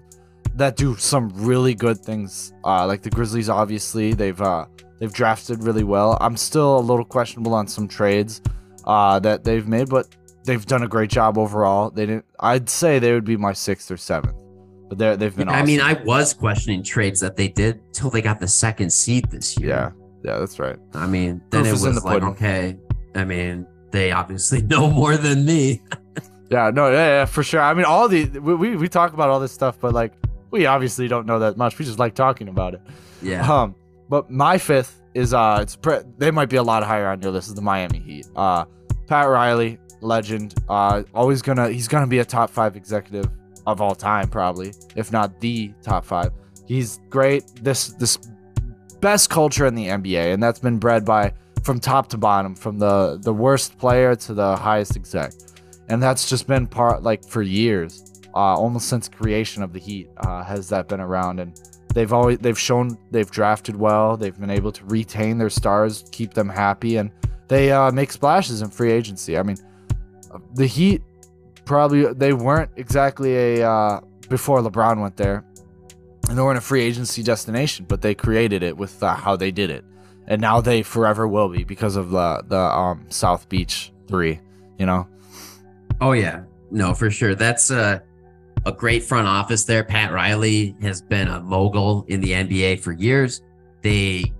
[0.55, 2.53] that do some really good things.
[2.65, 4.65] Uh, like the Grizzlies, obviously they've uh,
[4.99, 6.17] they've drafted really well.
[6.19, 8.41] I'm still a little questionable on some trades
[8.85, 10.07] uh, that they've made, but
[10.45, 11.89] they've done a great job overall.
[11.89, 12.25] They didn't.
[12.39, 14.35] I'd say they would be my sixth or seventh,
[14.89, 15.49] but they they've been.
[15.49, 19.29] I mean, I was questioning trades that they did till they got the second seed
[19.29, 19.69] this year.
[19.69, 19.91] yeah,
[20.23, 20.77] yeah, that's right.
[20.93, 22.29] I mean, then Proof it was the like, pudding.
[22.29, 22.77] okay.
[23.15, 25.81] I mean, they obviously know more than me.
[26.49, 27.61] Yeah, no, yeah, yeah, for sure.
[27.61, 30.13] I mean, all the we, we we talk about all this stuff, but like
[30.51, 31.79] we obviously don't know that much.
[31.79, 32.81] We just like talking about it.
[33.21, 33.49] Yeah.
[33.51, 33.75] Um,
[34.09, 37.31] but my fifth is uh, it's pre- they might be a lot higher on your
[37.31, 37.47] list.
[37.47, 38.27] Is the Miami Heat.
[38.35, 38.65] Uh,
[39.07, 40.55] Pat Riley, legend.
[40.69, 43.29] Uh, always gonna he's gonna be a top five executive
[43.65, 46.31] of all time, probably if not the top five.
[46.65, 47.43] He's great.
[47.61, 48.17] This this
[49.01, 52.77] best culture in the NBA, and that's been bred by from top to bottom, from
[52.79, 55.33] the the worst player to the highest exec,
[55.89, 60.09] and that's just been part like for years, uh, almost since creation of the Heat
[60.17, 61.59] uh, has that been around, and
[61.93, 66.33] they've always they've shown they've drafted well, they've been able to retain their stars, keep
[66.33, 67.11] them happy, and
[67.47, 69.37] they uh, make splashes in free agency.
[69.37, 69.57] I mean,
[70.55, 71.01] the Heat
[71.65, 75.45] probably they weren't exactly a uh, before LeBron went there
[76.29, 79.51] and they weren't a free agency destination, but they created it with uh, how they
[79.51, 79.83] did it,
[80.27, 84.39] and now they forever will be because of the the um, South Beach three.
[84.77, 85.07] You know,
[86.01, 87.35] Oh yeah, no, for sure.
[87.35, 88.03] That's a
[88.65, 89.83] a great front office there.
[89.83, 93.41] Pat Riley has been a mogul in the NBA for years.
[93.81, 94.31] They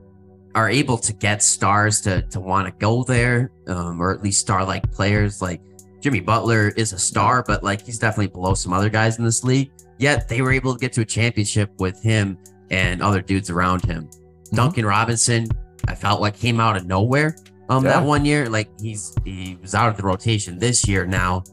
[0.56, 4.42] are able to get stars to to want to go there, um, or at least
[4.42, 5.42] star like players.
[5.42, 5.62] Like
[6.04, 9.44] Jimmy Butler is a star, but like he's definitely below some other guys in this
[9.44, 9.72] league.
[10.00, 12.38] yet they were able to get to a championship with him
[12.72, 14.04] and other dudes around him.
[14.08, 14.56] Mm-hmm.
[14.58, 15.48] Duncan Robinson,
[15.88, 17.38] I felt like came out of nowhere.
[17.70, 17.94] Um, Yeah.
[17.94, 20.60] that one year, like he's he was out of the rotation.
[20.60, 21.44] This year now,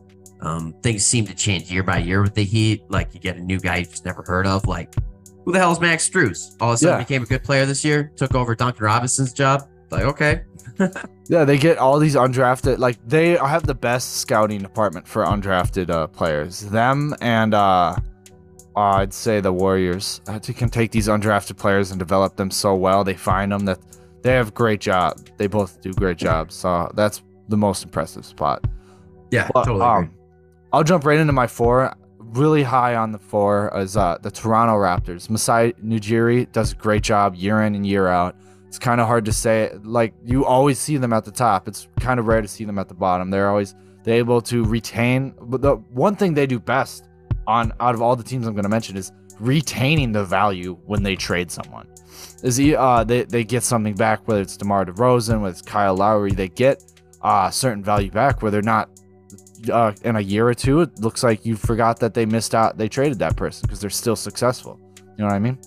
[0.40, 2.82] um, things seem to change year by year with the Heat.
[2.88, 4.66] Like you get a new guy you just never heard of.
[4.66, 4.92] Like
[5.44, 6.56] who the hell is Max Strus?
[6.60, 7.04] All of a sudden Yeah.
[7.04, 8.10] became a good player this year.
[8.16, 9.68] Took over Duncan Robinson's job.
[9.92, 10.42] Like okay,
[11.28, 12.78] Yeah, they get all these undrafted.
[12.78, 16.60] Like they have the best scouting department for undrafted uh, players.
[16.60, 17.96] Them and uh,
[18.76, 20.20] I'd say the Warriors.
[20.26, 23.04] Uh, they can take these undrafted players and develop them so well.
[23.04, 23.78] They find them that
[24.22, 25.18] they have great job.
[25.36, 26.54] They both do great jobs.
[26.54, 28.64] So that's the most impressive spot.
[29.30, 29.84] yeah, But, totally.
[29.86, 30.06] agree.
[30.08, 30.14] um,
[30.72, 31.92] I'll jump right into my four.
[32.18, 35.28] Really high on the four is uh, the Toronto Raptors.
[35.28, 38.36] Masai Ujiri does a great job year in and year out.
[38.70, 39.72] It's kind of hard to say.
[39.83, 41.66] Like you always see them at the top.
[41.66, 43.28] It's kind of rare to see them at the bottom.
[43.28, 45.35] They're always they're able to retain.
[45.42, 47.09] But the one thing they do best
[47.48, 51.02] on out of all the teams I'm going to mention is retaining the value when
[51.02, 51.88] they trade someone.
[52.44, 55.96] Is he, uh, they they get something back whether it's DeMar DeRozan, whether it's Kyle
[55.96, 56.30] Lowry.
[56.30, 56.85] They get
[57.22, 58.88] uh, certain value back where they're not
[59.68, 62.78] uh, in a year or two, it looks like you forgot that they missed out.
[62.78, 64.80] They traded that person because they're still successful.
[64.96, 65.59] You know what I mean?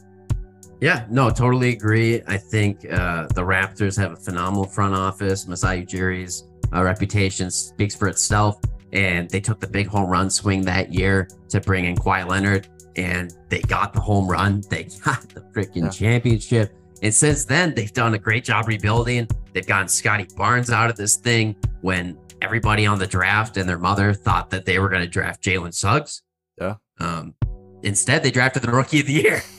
[0.83, 2.21] Yeah, no, totally agree.
[2.27, 5.47] I think uh, the Raptors have a phenomenal front office.
[5.47, 6.43] Masai Ujiri's
[6.73, 8.59] uh, reputation speaks for itself,
[8.91, 12.67] and they took the big home run swing that year to bring in Kawhi Leonard,
[12.97, 14.61] and they got the home run.
[14.69, 15.89] They got the freaking Yeah.
[15.89, 16.75] championship.
[17.01, 19.29] And since then, they've done a great job rebuilding.
[19.53, 23.79] They've gotten Scottie Barnes out of this thing when everybody on the draft and their
[23.79, 26.23] mother thought that they were going to draft Jalen Suggs.
[26.59, 26.75] Yeah.
[26.99, 27.35] Um,
[27.83, 29.41] instead, they drafted the rookie of the year.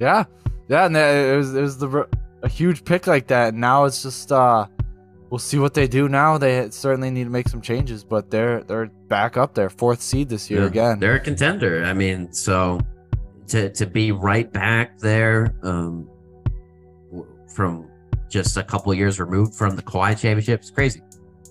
[0.00, 0.24] Yeah,
[0.68, 0.86] yeah.
[0.86, 2.08] And it was it was the
[2.42, 3.48] a huge pick like that.
[3.48, 4.66] And now it's just uh,
[5.30, 6.38] we'll see what they do now.
[6.38, 10.28] They certainly need to make some changes, but they're they're back up there, fourth seed
[10.28, 10.98] this year Yeah, again.
[11.00, 11.84] They're a contender.
[11.84, 12.80] I mean, so
[13.48, 16.08] to to be right back there um,
[17.48, 17.88] from
[18.28, 21.02] just a couple of years removed from the Kawhi championship is crazy.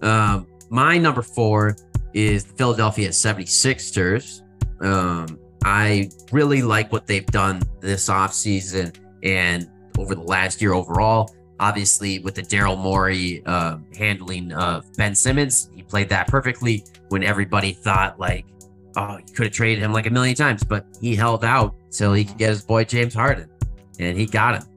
[0.01, 1.75] Um, my number four
[2.13, 4.41] is the Philadelphia 76ers.
[4.81, 11.33] Um, I really like what they've done this offseason and over the last year overall.
[11.59, 17.23] Obviously, with the Daryl Morey um handling of Ben Simmons, he played that perfectly when
[17.23, 18.45] everybody thought like,
[18.97, 22.11] oh, you could have traded him like a million times, but he held out till
[22.13, 23.49] he could get his boy James Harden,
[23.99, 24.69] and he got him.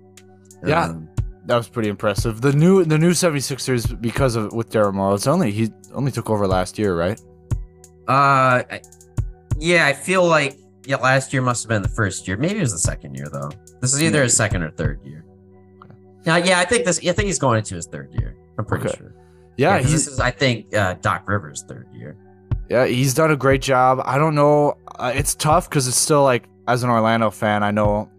[0.65, 0.85] Yeah.
[0.85, 1.09] Um,
[1.47, 2.41] that was pretty impressive.
[2.41, 5.15] The new the new 76ers because of with Daryl Morey.
[5.15, 7.21] It's only he only took over last year, right?
[8.09, 8.81] Uh, I-
[9.59, 12.37] yeah, I feel like yeah, last year must have been the first year.
[12.37, 13.51] Maybe it was the second year though.
[13.81, 15.25] This is either his second or third year.
[16.25, 16.99] Now, yeah, I think this.
[16.99, 18.37] I think he's going into his third year.
[18.59, 18.96] I'm pretty Okay.
[18.99, 19.14] sure.
[19.57, 20.20] Yeah, he's this is.
[20.20, 22.16] I think uh, Doc Rivers' third year.
[22.68, 24.01] Yeah, he's done a great job.
[24.05, 24.77] I don't know.
[24.99, 28.11] Uh, it's tough because it's still like, as an Orlando fan, I know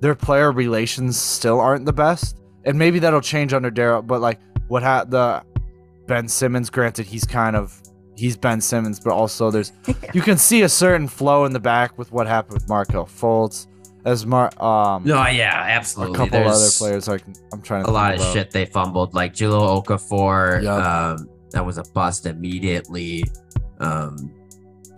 [0.00, 4.06] their player relations still aren't the best, and maybe that'll change under Daryl.
[4.06, 5.42] But like, what ha- the
[6.06, 6.68] Ben Simmons?
[6.68, 7.80] Granted, he's kind of
[8.16, 9.72] he's Ben Simmons, but also there's
[10.14, 13.66] you can see a certain flow in the back with what happened with Markelle Fultz,
[14.04, 16.18] as Mar um No, yeah, absolutely.
[16.18, 16.38] a absolutely.
[16.38, 17.08] couple other players.
[17.08, 17.22] Like
[17.52, 18.32] I'm trying to a lot think of about.
[18.34, 20.62] shit they fumbled, like Jahlil Okafor.
[20.62, 20.84] Yup.
[20.84, 23.24] Um, that was a bust immediately.
[23.80, 24.32] Um,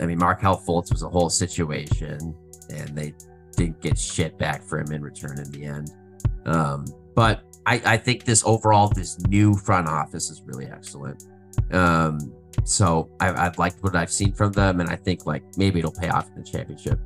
[0.00, 2.34] I mean, Markelle Fultz was a whole situation,
[2.70, 3.14] and they
[3.56, 5.90] didn't get shit back for him in return in the end.
[6.44, 11.24] Um, but I, I think this overall, this new front office is really excellent.
[11.72, 12.32] Um,
[12.64, 15.92] so I, I've liked what I've seen from them, and I think like maybe it'll
[15.92, 16.98] pay off in the championship.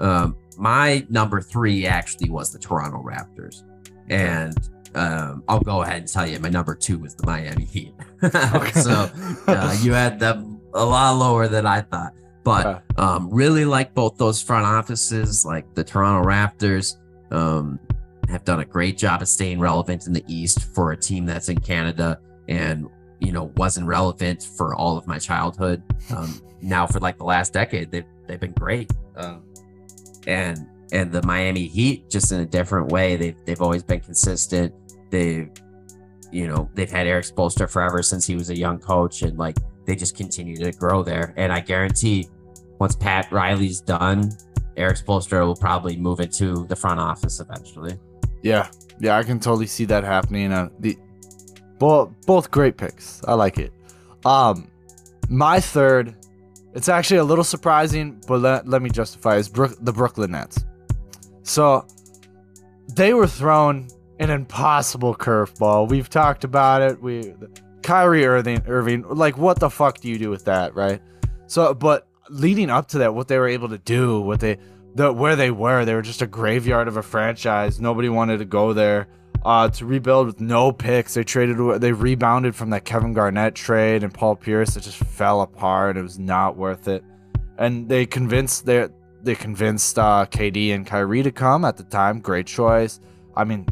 [0.00, 3.64] Um, my number three actually was the Toronto Raptors,
[4.08, 4.56] and
[4.94, 7.94] um, I'll go ahead and tell you my number two was the Miami Heat.
[8.82, 9.10] so
[9.46, 12.12] uh, you had them a lot lower than I thought,
[12.44, 16.96] but um, really like both those front offices, like the Toronto Raptors.
[17.30, 17.78] Um,
[18.28, 21.48] have done a great job of staying relevant in the East for a team that's
[21.48, 22.86] in Canada and
[23.20, 25.82] you know wasn't relevant for all of my childhood.
[26.10, 28.90] Um, now for like the last decade, they've they've been great.
[29.16, 29.42] Um,
[30.26, 33.16] and and the Miami Heat just in a different way.
[33.16, 34.74] They've they've always been consistent.
[35.10, 35.50] They've
[36.32, 39.56] you know they've had Erik Spoelstra forever since he was a young coach, and like
[39.84, 41.34] they just continue to grow there.
[41.36, 42.28] And I guarantee,
[42.78, 44.30] once Pat Riley's done,
[44.76, 47.98] Erik Spoelstra will probably move into the front office eventually.
[48.42, 48.68] Yeah,
[49.00, 50.52] yeah, I can totally see that happening.
[50.52, 50.96] Uh, the
[51.78, 53.22] both both great picks.
[53.24, 53.72] I like it.
[54.24, 54.70] Um,
[55.28, 56.14] my third,
[56.74, 59.36] it's actually a little surprising, but let, let me justify.
[59.36, 60.64] Is Brook, the Brooklyn Nets.
[61.42, 61.86] So
[62.94, 63.88] they were thrown
[64.18, 65.88] an impossible curveball.
[65.88, 67.00] We've talked about it.
[67.00, 67.34] We
[67.82, 71.00] Kyrie Irving, Irving, like what the fuck do you do with that, right?
[71.46, 74.58] So, but leading up to that, what they were able to do, what they
[74.94, 75.84] the where they were.
[75.84, 77.80] They were just a graveyard of a franchise.
[77.80, 79.08] Nobody wanted to go there.
[79.48, 81.56] Uh, to rebuild with no picks, they traded.
[81.80, 84.76] They rebounded from that Kevin Garnett trade and Paul Pierce.
[84.76, 85.96] It just fell apart.
[85.96, 87.02] It was not worth it.
[87.56, 88.88] And they convinced they
[89.22, 92.20] they convinced uh, KD and Kyrie to come at the time.
[92.20, 93.00] Great choice.
[93.34, 93.66] I mean,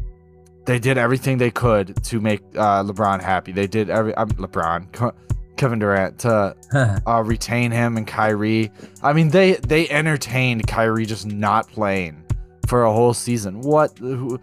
[0.65, 3.51] they did everything they could to make uh, LeBron happy.
[3.51, 5.13] They did every um, LeBron,
[5.57, 6.55] Kevin Durant to
[7.05, 8.71] uh, retain him and Kyrie.
[9.03, 12.23] I mean, they they entertained Kyrie just not playing
[12.65, 13.61] for a whole season.
[13.61, 13.95] What?
[13.99, 14.39] Who,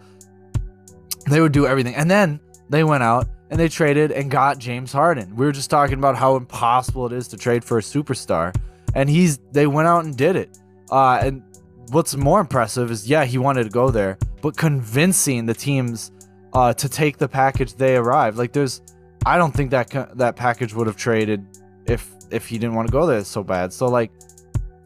[1.27, 1.95] they would do everything.
[1.95, 5.35] And then they went out and they traded and got James Harden.
[5.35, 8.55] We were just talking about how impossible it is to trade for a superstar.
[8.93, 10.57] And he's they went out and did it.
[10.89, 11.43] Uh, and
[11.89, 16.11] what's more impressive is yeah, he wanted to go there, but convincing the teams
[16.53, 18.37] uh, to take the package they arrived.
[18.37, 18.81] Like there's
[19.25, 21.45] I don't think that that package would have traded
[21.85, 23.73] if if he didn't want to go there so bad.
[23.73, 24.11] So like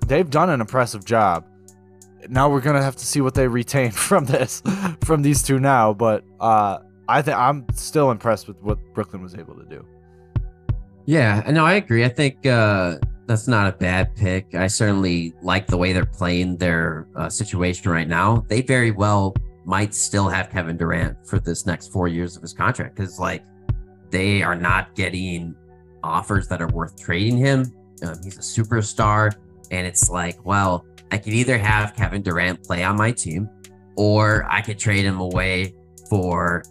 [0.07, 1.45] they've done an impressive job
[2.27, 4.61] now we're gonna have to see what they retain from this,
[5.03, 5.93] from these two now.
[5.93, 9.85] But uh, I think I'm still impressed with what Brooklyn was able to do.
[11.05, 12.05] Yeah, no, I agree.
[12.05, 14.53] I think uh, that's not a bad pick.
[14.53, 18.45] I certainly like the way they're playing their uh, situation right now.
[18.47, 22.53] They very well might still have Kevin Durant for this next four years of his
[22.53, 23.43] contract because, like,
[24.09, 25.55] they are not getting
[26.03, 27.71] offers that are worth trading him.
[28.03, 29.31] Um, he's a superstar,
[29.71, 33.49] and it's like, well, I could either have Kevin Durant play on my team,
[33.95, 35.73] or I could trade him away
[36.09, 36.63] for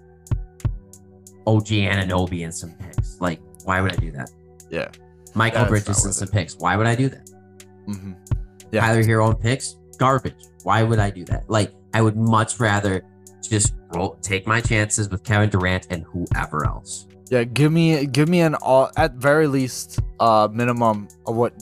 [1.46, 3.20] OG Anunoby and some picks.
[3.20, 4.30] Like, why would I do that?
[4.70, 4.90] Yeah.
[5.34, 6.56] Michael That's Bridges and some picks.
[6.56, 7.30] Why would I do that?
[7.88, 8.12] Mm-hmm.
[8.72, 8.80] Yeah.
[8.80, 9.76] Tyler Herro and picks.
[9.98, 10.44] Garbage.
[10.62, 11.48] Why would I do that?
[11.48, 13.02] Like, I would much rather
[13.42, 17.06] just roll, take my chances with Kevin Durant and whoever else.
[17.30, 21.52] Yeah, give me give me an all at very least uh minimum of what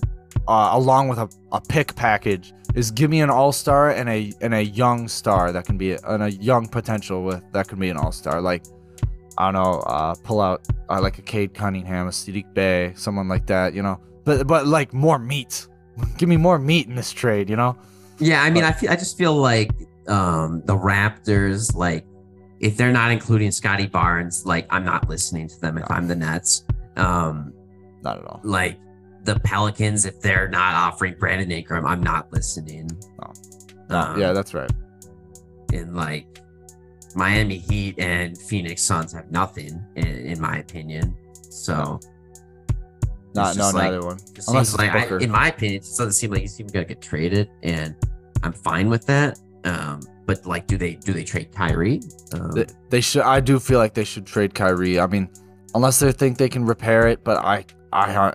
[0.46, 4.32] uh, along with a, a pick package is give me an all star and a
[4.42, 7.88] and a young star that can be and a young potential with that could be
[7.88, 8.40] an all star.
[8.40, 8.64] Like
[9.38, 13.28] I don't know, uh, pull out uh, like a Cade Cunningham, a Saddiq Bey, someone
[13.28, 13.74] like that.
[13.74, 15.66] You know, but but like more meat.
[16.18, 17.48] give me more meat in this trade.
[17.50, 17.76] You know.
[18.18, 19.70] Yeah, I mean, but, I feel I just feel like
[20.06, 22.06] um, the Raptors like
[22.60, 26.16] if they're not including Scottie Barnes, like I'm not listening to them if I'm the
[26.16, 26.64] Nets.
[26.96, 27.54] Um,
[28.02, 28.40] not at all.
[28.44, 28.78] Like
[29.26, 32.88] the Pelicans, if they're not offering Brandon Ingram, I'm not listening.
[33.22, 33.32] Oh.
[33.94, 34.70] Um, yeah, that's right.
[35.72, 36.40] And like
[37.14, 41.16] Miami Heat and Phoenix Suns have nothing, in, in my opinion.
[41.50, 42.00] So,
[43.34, 44.18] not no, like, neither one.
[44.48, 47.50] Unless like I, in my opinion, it doesn't seem like he's even gonna get traded,
[47.62, 47.94] and
[48.42, 49.38] I'm fine with that.
[49.64, 52.00] Um, but like, do they do they trade Kyrie?
[52.32, 53.22] Um, they, they should.
[53.22, 55.00] I do feel like they should trade Kyrie.
[55.00, 55.28] I mean,
[55.74, 58.32] unless they think they can repair it, but I I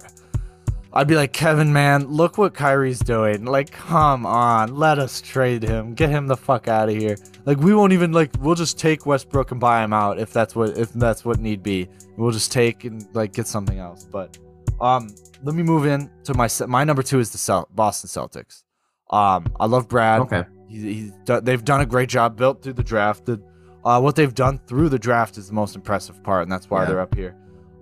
[0.94, 3.46] I'd be like, Kevin, man, look what Kyrie's doing.
[3.46, 5.94] Like, come on, let us trade him.
[5.94, 7.16] Get him the fuck out of here.
[7.46, 8.32] Like, we won't even like.
[8.40, 11.64] We'll just take Westbrook and buy him out if that's what if that's what need
[11.64, 11.88] be.
[12.18, 14.04] We'll just take and like get something else.
[14.04, 14.38] But
[14.82, 18.64] um, let me move in to my my number two is the Cel- Boston Celtics.
[19.10, 20.22] Um, I love Brad.
[20.22, 20.44] Okay.
[20.68, 23.26] He, they've done a great job built through the draft.
[23.26, 23.42] The,
[23.84, 26.84] uh, what they've done through the draft is the most impressive part, and that's why
[26.84, 26.90] yeah.
[26.90, 27.36] they're up here.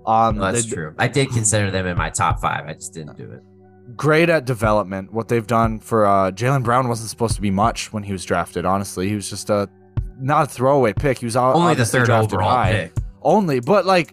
[0.10, 0.96] Um, that's true.
[0.98, 2.68] I did consider them in my top five.
[2.68, 3.44] I just didn't do it.
[3.96, 5.14] Great at development.
[5.14, 8.26] What they've done for uh, Jaylen Brown wasn't supposed to be much when he was
[8.26, 8.66] drafted.
[8.66, 9.70] Honestly, he was just a
[10.20, 11.20] not a throwaway pick.
[11.20, 12.72] He was only the third overall high.
[12.72, 12.94] pick.
[13.22, 14.12] Only, but like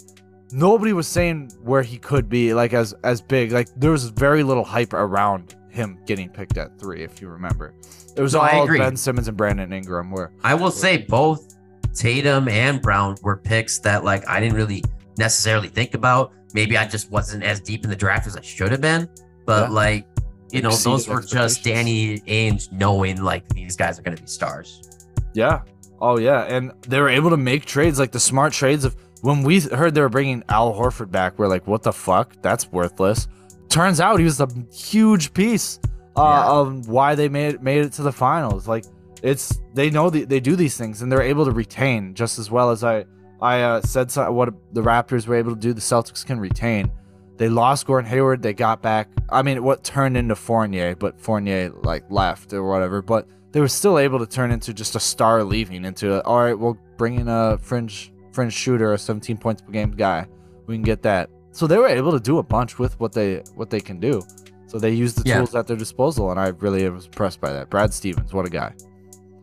[0.53, 3.53] nobody was saying where he could be like as as big.
[3.53, 7.03] Like there was very little hype around him getting picked at three.
[7.03, 7.75] If you remember,
[8.17, 10.11] it was no, all Ben Simmons and Brandon Ingram.
[10.11, 11.57] Where I will say both
[11.95, 14.83] Tatum and Brown were picks that like I didn't really
[15.19, 16.33] necessarily think about.
[16.55, 19.09] Maybe I just wasn't as deep in the draft as I should have been.
[19.45, 19.75] But yeah.
[19.75, 20.07] like,
[20.51, 24.29] you know, those were just Danny Ainge knowing like these guys are going to be
[24.29, 25.07] stars.
[25.35, 25.63] Yeah.
[26.01, 29.43] Oh yeah, and they were able to make trades like the smart trades of when
[29.43, 31.39] we heard they were bringing Al Horford back.
[31.39, 32.41] We're like, what the fuck?
[32.43, 33.29] That's worthless.
[33.69, 35.81] Turns out he was a huge piece
[36.17, 36.53] uh, yeah.
[36.53, 38.69] of why they made made it to the finals.
[38.69, 38.85] Like
[39.23, 42.51] it's they know the, they do these things and they're able to retain just as
[42.51, 43.07] well as I
[43.41, 46.91] I uh, said so, what the Raptors were able to do, the Celtics can retain.
[47.37, 48.43] They lost Gordon Hayward.
[48.43, 49.09] They got back.
[49.29, 53.03] I mean, what turned into Fournier, but Fournier like left or whatever.
[53.03, 56.39] But they were still able to turn into just a star leaving into a, all
[56.39, 56.59] right.
[56.59, 60.27] We'll bring in a fringe fringe shooter, a 17 points per game guy.
[60.67, 61.31] We can get that.
[61.53, 64.23] So they were able to do a bunch with what they what they can do.
[64.67, 65.39] So they used the yeah.
[65.39, 67.71] tools at their disposal, and I really was impressed by that.
[67.71, 68.75] Brad Stevens, what a guy.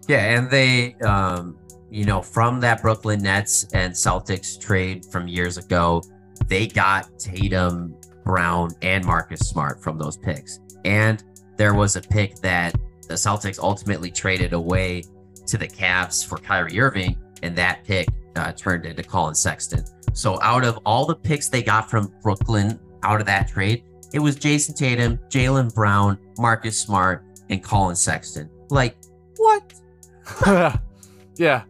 [0.07, 1.57] Yeah, and they um,
[1.93, 6.01] you know, from that Brooklyn Nets and Celtics trade from years ago,
[6.47, 10.59] they got Tatum, Brown, and Marcus Smart from those picks.
[10.85, 11.23] And
[11.55, 12.73] there was a pick that
[13.07, 15.03] the Celtics ultimately traded away
[15.45, 19.83] to the Cavs for Kyrie Irving, and that pick uh, turned into Collin Sexton.
[20.13, 23.83] So out of all the picks they got from Brooklyn out of that trade,
[24.13, 28.49] it was Jayson Tatum, Jaylen Brown, Marcus Smart, and Collin Sexton.
[28.71, 28.97] Like,
[29.37, 29.75] what?
[31.37, 31.65] yeah,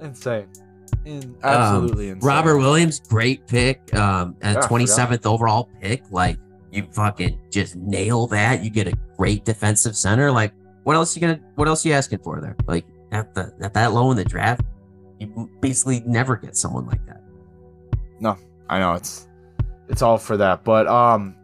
[0.00, 0.48] insane.
[1.04, 2.22] In, absolutely insane.
[2.22, 3.94] Um, Robert Williams, great pick.
[3.94, 6.02] Um, a Yeah, 27th overall pick.
[6.10, 6.38] Like,
[6.72, 8.62] you fucking just nail that.
[8.62, 10.30] You get a great defensive center.
[10.30, 10.52] Like,
[10.84, 11.40] what else you gonna?
[11.54, 12.56] What else you asking for there?
[12.66, 14.62] Like at the at that low in the draft,
[15.18, 17.20] you basically never get someone like that.
[18.20, 18.36] No,
[18.68, 19.28] I know it's
[19.88, 21.34] it's all for that, but um,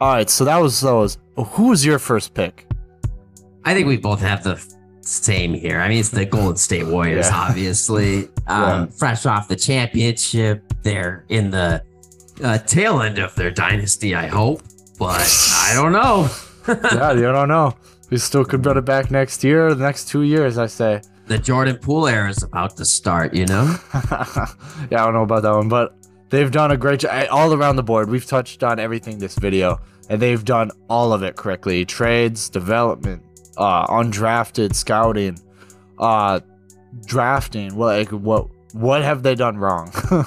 [0.00, 0.28] all right.
[0.28, 1.18] So that was those.
[1.36, 2.66] Who was your first pick?
[3.64, 4.56] I think we both have the
[5.06, 5.80] same here.
[5.80, 7.36] I mean, it's the Golden State Warriors, Yeah.
[7.48, 8.24] obviously.
[8.46, 8.86] Um, Yeah.
[8.98, 11.82] Fresh off the championship, they're in the
[12.42, 14.62] uh, tail end of their dynasty, I hope.
[14.98, 15.20] But
[15.54, 16.28] I don't know.
[16.68, 17.74] yeah, you don't know.
[18.10, 20.58] We still could run it back next year, the next two years.
[20.58, 21.00] I say.
[21.26, 23.76] the Jordan Poole era is about to start, you know?
[23.94, 24.46] yeah,
[24.92, 25.94] I don't know about that one, but
[26.30, 28.08] they've done a great job all around the board.
[28.08, 33.22] We've touched on everything this video, and they've done all of it correctly: trades, development,
[33.56, 35.38] uh, undrafted scouting,
[35.98, 36.40] uh,
[37.06, 37.74] drafting.
[37.76, 39.92] What like what what have they done wrong?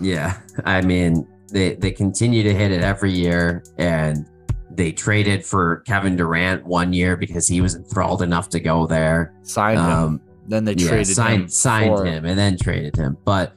[0.00, 0.38] Yeah.
[0.64, 4.24] I mean, they, they continue to hit it every year, and
[4.70, 9.34] they traded for Kevin Durant one year because he was enthralled enough to go there.
[9.42, 11.48] Signed him, Um, then they yeah, traded signed, him.
[11.48, 13.16] signed for- him and then traded him.
[13.24, 13.54] But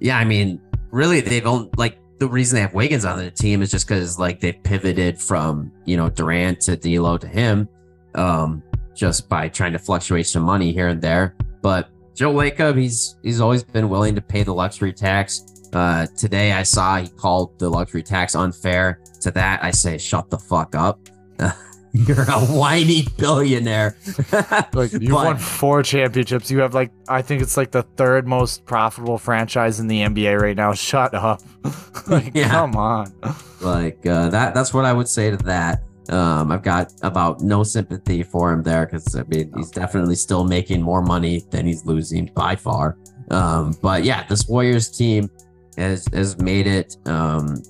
[0.00, 3.60] yeah, I mean, really, they've only like the reason they have Wiggins on the team
[3.60, 7.68] is just because like they've pivoted from you know Durant to D'Lo to him,
[8.14, 8.62] um,
[8.94, 11.34] just by trying to fluctuate some money here and there.
[11.62, 15.44] But Joe Lacob, he's he's always been willing to pay the luxury tax.
[15.72, 19.00] Uh, today I saw he called the luxury tax unfair.
[19.22, 21.00] To that I say, shut the fuck up.
[21.96, 23.96] You're a whiny billionaire.
[24.72, 26.50] Like you But- won four championships.
[26.50, 30.40] You have like I think it's like the third most profitable franchise in the NBA
[30.40, 30.72] right now.
[30.74, 31.40] Shut up.
[32.08, 32.50] like Yeah.
[32.50, 33.12] come on.
[33.60, 37.62] like uh, that that's what i would say to that um i've got about no
[37.62, 41.84] sympathy for him there because i mean he's definitely still making more money than he's
[41.86, 42.98] losing by far.
[43.30, 45.30] Um but yeah this warriors team
[45.78, 47.62] has has made it um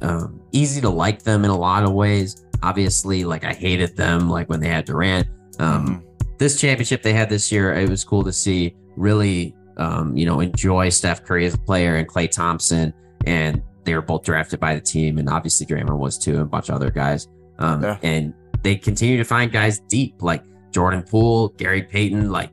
[0.00, 2.44] um easy to like them in a lot of ways.
[2.62, 5.26] Obviously like i hated them like when they had durant.
[5.58, 6.04] Um
[6.38, 8.74] this championship they had this year, it was cool to see.
[8.96, 12.92] Really, um, you know, enjoy Steph Curry as a player and Klay Thompson,
[13.26, 16.44] and they were both drafted by the team, and obviously Draymond was too, and a
[16.44, 17.26] bunch of other guys.
[17.58, 17.96] Um, Yeah.
[18.02, 22.50] And they continue to find guys deep, like Jordan Poole, Gary Payton, like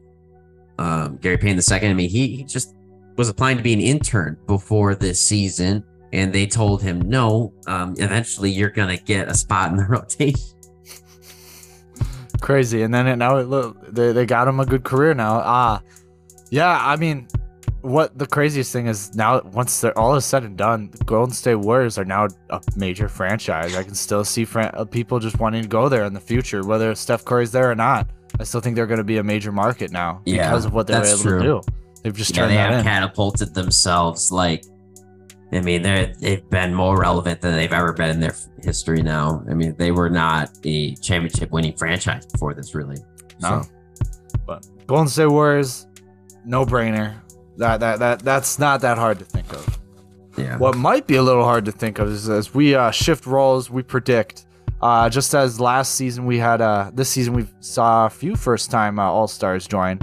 [0.80, 1.92] um, Gary Payton the second.
[1.92, 2.74] I mean, he, he just
[3.18, 5.84] was applying to be an intern before this season,
[6.14, 10.40] and they told him, no, um, eventually you're gonna get a spot in the rotation.
[12.42, 15.42] crazy and then it, now it look they, they got him a good career now
[15.44, 15.82] ah
[16.52, 17.28] yeah i mean
[17.86, 21.34] what the craziest thing is now once they're all is said and done the golden
[21.34, 25.40] state warriors are now a major franchise i can still see fran- uh, people just
[25.40, 28.10] wanting to go there in the future whether steph curry's there or not
[28.40, 30.88] i still think they're going to be a major market now Yeah, because of what
[30.88, 31.40] they were that's able true.
[31.40, 31.62] to do
[32.04, 34.32] they've just yeah, turned they have in catapulted themselves.
[34.32, 34.64] Like,
[35.52, 39.02] I mean, they're they've been more relevant than they've ever been in their history.
[39.02, 42.98] Now, I mean, they were not a championship winning franchise before this, really.
[43.42, 43.70] no So,
[44.46, 45.88] but golden state warriors
[46.46, 47.16] no brainer
[47.58, 49.80] that, that that that's not that hard to think of
[50.38, 50.58] yeah.
[50.58, 53.70] What might be a little hard to think of is as we uh, shift roles,
[53.70, 54.46] we predict.
[54.82, 58.70] Uh, just as last season we had, uh, this season we saw a few first
[58.70, 60.00] time uh, All Stars join.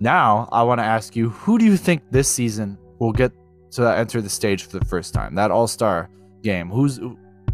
[0.00, 3.32] Now I want to ask you, who do you think this season will get
[3.72, 5.34] to enter the stage for the first time?
[5.34, 6.08] That All Star
[6.42, 6.70] game.
[6.70, 7.00] Who's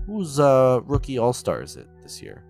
[0.06, 2.44] who's uh, rookie All Star is it this year?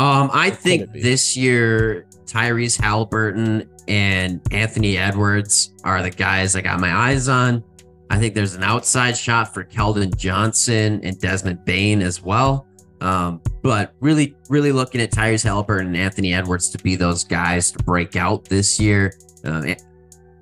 [0.00, 6.80] Um, I think this year Tyrese Halliburton and Anthony Edwards are the guys I got
[6.80, 7.62] my eyes on.
[8.08, 12.66] I think there's an outside shot for Keldon Johnson and Desmond Bane as well.
[13.02, 17.70] Um, but really, really looking at Tyrese Halliburton and Anthony Edwards to be those guys
[17.72, 19.12] to break out this year.
[19.44, 19.66] Um,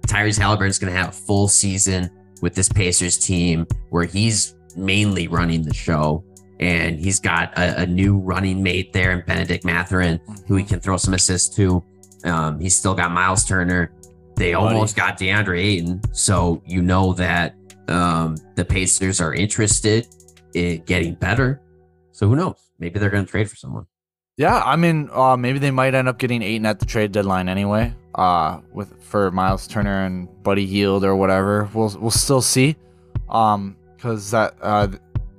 [0.07, 2.09] Tyrese Halliburton is going to have a full season
[2.43, 6.23] with this Pacers team where he's mainly running the show
[6.61, 10.81] and he's got a, a new running mate there in Bennedict Mathurin who he can
[10.81, 11.83] throw some assists to.
[12.25, 13.93] Um, he's still got Miles Turner.
[14.37, 14.75] They Buddy.
[14.75, 17.55] almost got DeAndre Ayton, so you know that
[17.89, 20.07] um, the Pacers are interested
[20.55, 21.61] in getting better.
[22.13, 22.71] So who knows?
[22.79, 23.87] Maybe they're going to trade for someone.
[24.37, 27.49] Yeah, I mean, uh, maybe they might end up getting Ayton at the trade deadline
[27.49, 27.93] anyway.
[28.15, 32.77] Uh, with for Miles Turner and Buddy Hield or whatever, we'll we'll still see.
[33.29, 34.89] Um, because that uh,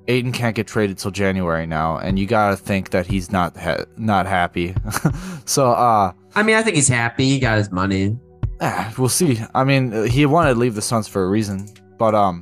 [0.10, 3.86] Ayton can't get traded till January now, and you gotta think that he's not ha-
[3.96, 4.76] not happy.
[5.46, 7.30] so uh, I mean, I think he's happy.
[7.30, 8.18] He got his money.
[8.60, 9.40] eh, we'll see.
[9.54, 12.42] I mean, he wanted to leave the Suns for a reason, but um,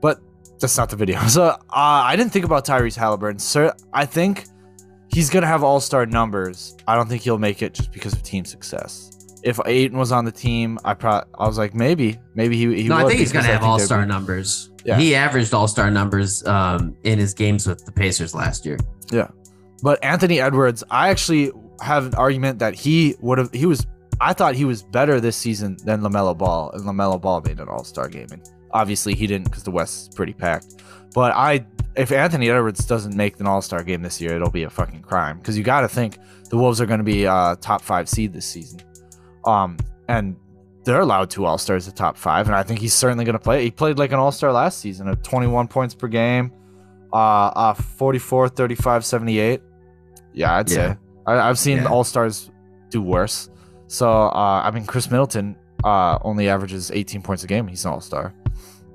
[0.00, 0.20] but
[0.58, 1.20] that's not the video.
[1.28, 3.38] So uh, I didn't think about Tyrese Halliburton.
[3.38, 4.46] Sir, I think
[5.12, 6.76] he's gonna have All Star numbers.
[6.88, 9.11] I don't think he'll make it just because of team success.
[9.42, 12.82] If Ayton was on the team, I probably I was like maybe maybe he.
[12.82, 14.70] he no, I think he's gonna have all star numbers.
[14.84, 14.98] Yeah.
[14.98, 18.78] He averaged all star numbers um, in his games with the Pacers last year.
[19.10, 19.28] Yeah,
[19.82, 23.52] but Anthony Edwards, I actually have an argument that he would have.
[23.52, 23.86] He was.
[24.20, 27.68] I thought he was better this season than LaMelo Ball, and LaMelo Ball made an
[27.68, 30.82] All Star game, and obviously he didn't because the West is pretty packed.
[31.14, 31.66] But I,
[31.96, 35.02] if Anthony Edwards doesn't make an All Star game this year, it'll be a fucking
[35.02, 36.18] crime because you got to think
[36.50, 38.80] the Wolves are going to be uh, top five seed this season,
[39.44, 39.76] um,
[40.08, 40.36] and
[40.84, 43.38] they're allowed two All Stars at top five, and I think he's certainly going to
[43.38, 43.62] play.
[43.62, 46.52] He played like an All Star last season at 21 points per game,
[47.12, 49.60] uh, uh 44, 35, 78.
[50.32, 50.74] Yeah, I'd Yeah.
[50.94, 51.86] say I, I've seen Yeah.
[51.88, 52.50] All Stars
[52.90, 53.48] do worse.
[53.86, 57.66] So uh, I mean, Khris Middleton uh, only averages 18 points a game.
[57.68, 58.32] He's an All Star.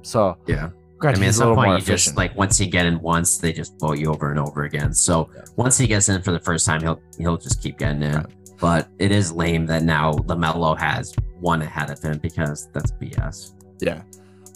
[0.02, 0.70] So Yeah.
[0.98, 1.98] granted, I mean, at he's some point, you efficient.
[2.00, 4.94] just like once you get in once, they just vote you over and over again.
[4.94, 5.42] So Yeah.
[5.56, 8.16] once he gets in for the first time, he'll he'll just keep getting in.
[8.16, 8.26] Right.
[8.60, 13.54] But it is lame that now LaMelo has one ahead of him because that's BS.
[13.80, 14.02] Yeah.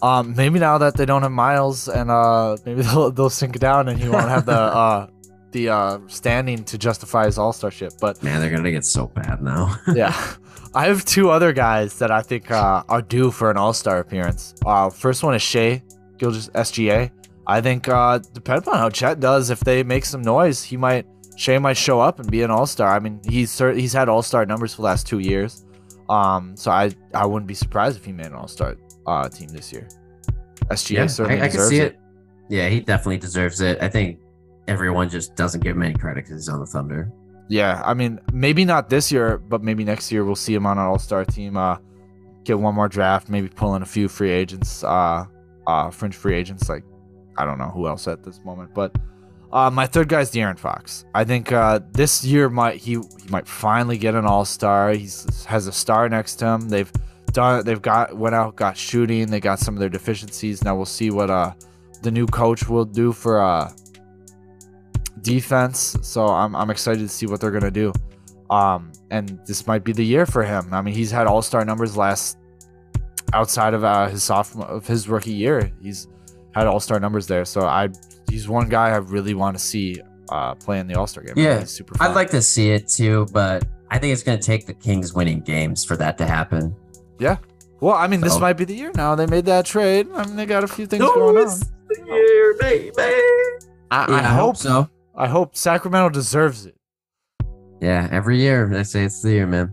[0.01, 3.87] Um, maybe now that they don't have Miles and uh, maybe they'll they'll sink down
[3.87, 5.07] and he won't have the uh,
[5.51, 7.93] the uh, standing to justify his All Starship.
[7.99, 9.75] But Man, they're gonna get so bad now.
[9.93, 10.35] yeah,
[10.73, 13.99] I have two other guys that I think uh, are due for an All Star
[13.99, 14.55] appearance.
[14.65, 15.83] Uh, first one is Shai
[16.17, 17.11] Gilgeous SGA.
[17.47, 21.05] I think uh, depending on how Chet does, if they make some noise, he might
[21.41, 22.95] Shai might show up and be an All Star.
[22.95, 25.65] I mean, he's he's had All Star numbers for the last two years.
[26.07, 28.77] Um, so I I wouldn't be surprised if he made an All Star
[29.07, 29.87] uh, team this year.
[30.69, 31.93] SGA certainly I, I can see it.
[31.93, 31.99] it.
[32.49, 33.81] Yeah, he definitely deserves it.
[33.81, 34.19] I think
[34.67, 37.11] everyone just doesn't give him any credit because he's on the Thunder.
[37.47, 40.77] Yeah, I mean, maybe not this year, but maybe next year we'll see him on
[40.77, 41.57] an All Star team.
[41.57, 41.77] Uh,
[42.43, 45.25] get one more draft, maybe pull in a few free agents, uh,
[45.65, 46.69] uh, fringe free agents.
[46.69, 46.83] Like,
[47.35, 48.95] I don't know who else at this moment, but
[49.53, 51.05] uh, my third guy is De'Aaron Fox.
[51.13, 54.93] I think uh, this year might he he might finally get an All Star.
[54.93, 56.69] He's has a star next to him.
[56.69, 56.91] They've
[57.33, 59.27] done they've got went out got shooting.
[59.27, 60.63] They got some of their deficiencies.
[60.63, 61.53] Now we'll see what uh
[62.01, 63.71] the new coach will do for uh
[65.21, 65.97] defense.
[66.01, 67.93] So I'm I'm excited to see what they're gonna do.
[68.49, 70.73] Um, and this might be the year for him.
[70.73, 72.37] I mean, he's had All Star numbers last
[73.33, 75.71] outside of uh, his sophomore of his rookie year.
[75.81, 76.07] He's
[76.53, 77.45] had All Star numbers there.
[77.45, 77.89] So I
[78.29, 81.33] he's one guy I really want to see uh, play in the All Star game.
[81.37, 81.95] Yeah, he's super.
[81.95, 82.09] Fun.
[82.09, 85.13] I'd like to see it too, but I think it's going to take the Kings
[85.13, 86.75] winning games for that to happen.
[87.19, 87.37] Yeah.
[87.81, 89.15] Well, I mean, this might be the year now.
[89.15, 90.07] They made that trade.
[90.13, 91.59] I mean, they got a few things going on.
[91.89, 92.91] the year, baby.
[93.89, 94.87] I, Yeah, I hope so.
[95.15, 96.75] I hope Sacramento deserves it.
[97.81, 99.71] Yeah, every year I say it's the year, man.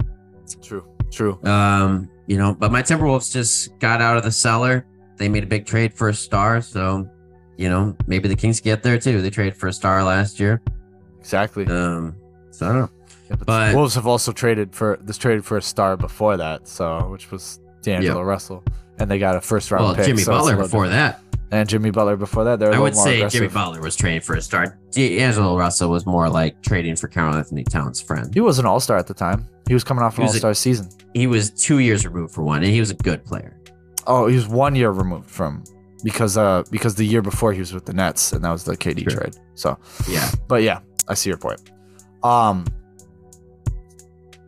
[0.63, 0.85] True.
[1.13, 1.39] True.
[1.45, 4.87] Um, you know, but my Timberwolves just got out of the cellar.
[5.19, 7.09] They made a big trade for a star, so
[7.57, 9.21] you know maybe the Kings get there too.
[9.21, 10.63] They traded for a star last year.
[11.19, 11.67] Exactly.
[11.67, 12.15] Um,
[12.51, 12.91] so I don't know.
[13.31, 16.67] Yeah, but, but- Wolves have also traded for this traded for a star before that,
[16.69, 18.65] so which was D'Angelo Russell,
[18.99, 20.07] and they got a first round Well, pick.
[20.07, 21.21] Jimmy so Butler before that.
[21.51, 22.59] and Jimmy Butler before that.
[22.59, 23.41] They're I would say aggressive.
[23.41, 24.79] Jimmy Butler was trading for a star.
[24.93, 28.33] D'Angelo Russell was more like trading for Karl-Anthony Towns' friend.
[28.33, 29.47] He was an All Star at the time.
[29.67, 30.89] He was coming off an All Star season.
[31.15, 33.58] He was two years removed for one, and he was a good player.
[34.07, 35.65] Oh, he was one year removed from
[36.05, 38.77] because uh because the year before he was with the Nets and that was the
[38.77, 39.21] KD Sure.
[39.21, 39.37] trade.
[39.55, 39.77] So,
[40.09, 41.61] Yeah, but yeah, I see your point.
[42.23, 42.65] Um,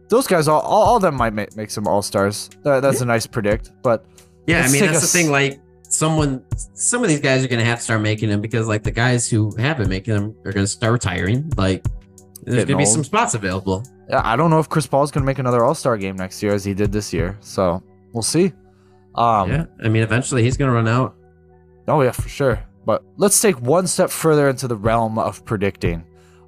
[0.09, 2.51] those guys, all all, all of them might make, make some All Stars.
[2.63, 4.05] That, that's a nice predict, but
[4.47, 4.63] yeah.
[4.65, 5.31] I mean, that's a the thing.
[5.31, 6.45] Like someone,
[6.75, 8.91] some of these guys are going to have to start making them because, like, the
[8.91, 11.51] guys who have been making them are going to start retiring.
[11.57, 11.85] Like,
[12.45, 13.85] there's going to be some spots available.
[14.09, 16.55] yeah, I don't know if Chris Paul's gonna make another All Star game next year
[16.55, 17.37] as he did this year.
[17.41, 17.83] So
[18.13, 18.53] we'll see.
[19.15, 21.17] Um, yeah, I mean, eventually he's going to run out.
[21.89, 22.63] Oh yeah, for sure.
[22.87, 26.05] But let's take one step further into the realm of predicting.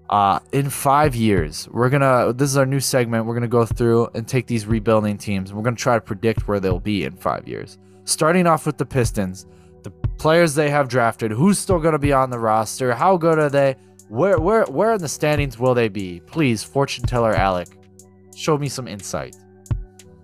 [0.08, 2.32] Uh, in five years, we're gonna.
[2.32, 3.24] This is our new segment.
[3.24, 6.46] We're gonna go through and take these rebuilding teams, and we're gonna try to predict
[6.46, 7.78] where they'll be in five years.
[8.04, 9.46] Starting off with the Pistons,
[9.82, 13.48] the players they have drafted, who's still gonna be on the roster, how good are
[13.48, 13.76] they,
[14.08, 16.20] where, where, where in the standings will they be?
[16.26, 17.68] Please, fortune teller Alec,
[18.36, 19.34] show me some insight.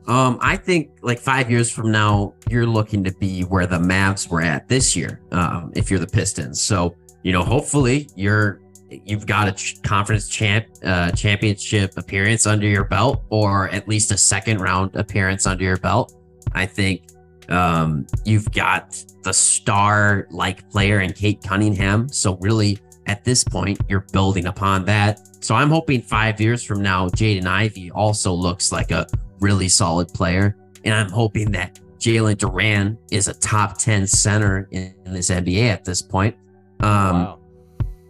[0.08, 4.28] Um, I think like five years from now, you're looking to be where the Mavs
[4.30, 5.20] were at this year.
[5.32, 10.28] Um, if you're the Pistons, so you know, hopefully you're you've got a ch- conference
[10.28, 15.62] champ uh, championship appearance under your belt, or at least a second round appearance under
[15.64, 16.14] your belt.
[16.52, 17.02] I think
[17.50, 22.08] Um, you've got the star like player in Cade Cunningham.
[22.10, 25.20] So, really, at this point, you're building upon that.
[25.40, 29.06] So, I'm hoping five years from now, Jaden Ivey also looks like a
[29.40, 30.56] really solid player.
[30.84, 35.68] And I'm hoping that Jalen Duren is a top 10 center in, in this NBA
[35.68, 36.36] at this point.
[36.80, 36.88] Um,
[37.24, 37.38] wow.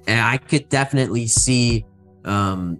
[0.07, 1.87] and I could definitely see
[2.25, 2.79] um,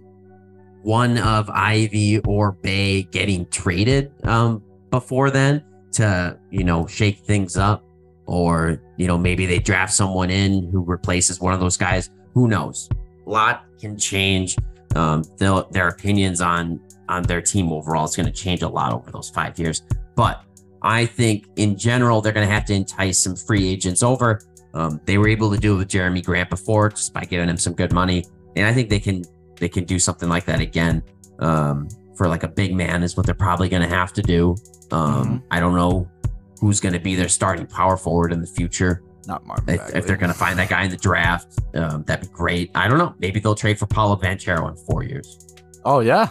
[0.83, 7.57] one of Ivey or Bey getting traded um, before then to you know shake things
[7.57, 7.83] up,
[8.27, 12.09] or you know maybe they draft someone in who replaces one of those guys.
[12.33, 12.87] Who knows?
[13.25, 14.57] A lot can change.
[14.95, 16.79] Um, their, their opinions on
[17.09, 19.81] on their team overall is going to change a lot over those five years.
[20.15, 20.43] But
[20.81, 24.41] I think in general they're going to have to entice some free agents over.
[24.73, 27.57] Um, they were able to do it with Jerami Grant before just by giving him
[27.57, 28.23] some good money,
[28.55, 29.23] and I think they can
[29.57, 31.03] they can do something like that again.
[31.39, 34.55] Um, for like a big man is what they're probably going to have to do.
[34.91, 36.09] Um, I don't know
[36.59, 39.01] who's going to be their starting power forward in the future.
[39.25, 39.75] Not Marvin.
[39.75, 42.71] If, if they're going to find that guy in the draft, um, that'd be great.
[42.75, 43.15] I don't know.
[43.19, 45.55] Maybe they'll trade for Paolo Banchero in four years.
[45.85, 46.29] Oh yeah.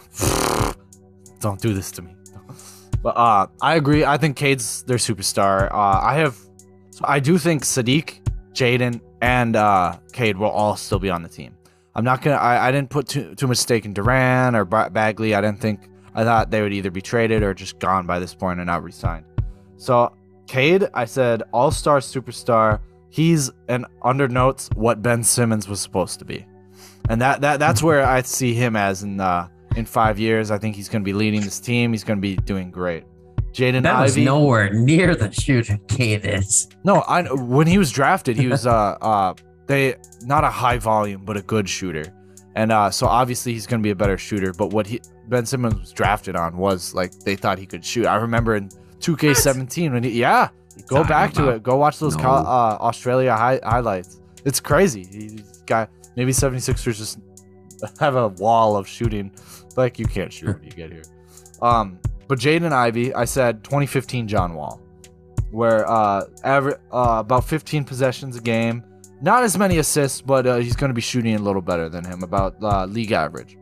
[1.40, 2.14] Don't do this to me.
[3.00, 4.04] But uh, I agree.
[4.04, 5.72] I think Cade's their superstar.
[5.72, 6.36] Uh, I have,
[6.90, 8.18] so I do think Saddiq,
[8.52, 11.54] Jaden, and uh, Cade will all still be on the team.
[11.94, 12.36] I'm not gonna.
[12.36, 15.34] I, I didn't put too too much stake in Duren or Bagley.
[15.34, 15.88] I didn't think.
[16.14, 18.82] I thought they would either be traded or just gone by this point and not
[18.82, 19.24] re-signed.
[19.76, 20.12] So
[20.48, 22.80] Cade, I said all-star superstar.
[23.10, 26.46] He's an under notes what Ben Simmons was supposed to be,
[27.08, 29.48] and that that that's where I see him as in uh,
[29.78, 30.50] in five years.
[30.50, 31.92] I think he's going to be leading this team.
[31.92, 33.04] He's going to be doing great.
[33.52, 36.68] Jaden That was nowhere near the shooter Cade is.
[36.84, 39.34] No, I when he was drafted, he was uh uh
[39.66, 42.04] they not a high volume but a good shooter,
[42.54, 44.52] and uh so obviously he's gonna be a better shooter.
[44.52, 48.06] But what he Ben Simmons was drafted on was like they thought he could shoot.
[48.06, 48.68] I remember in
[49.00, 50.50] 2K17 when he yeah
[50.86, 52.22] go back to it, go watch those No.
[52.22, 54.20] col- uh, Australia hi- highlights.
[54.44, 55.04] It's crazy.
[55.10, 57.18] He- He's got maybe 76ers just
[57.98, 59.32] have a wall of shooting.
[59.78, 61.04] Like you can't shoot when you get here.
[61.62, 64.82] Um, but Jaden Ivey, I said 2015 John Wall
[65.50, 68.82] where uh, aver- uh about 15 possessions a game.
[69.20, 72.04] Not as many assists, but uh, he's going to be shooting a little better than
[72.04, 73.56] him, about uh, league average.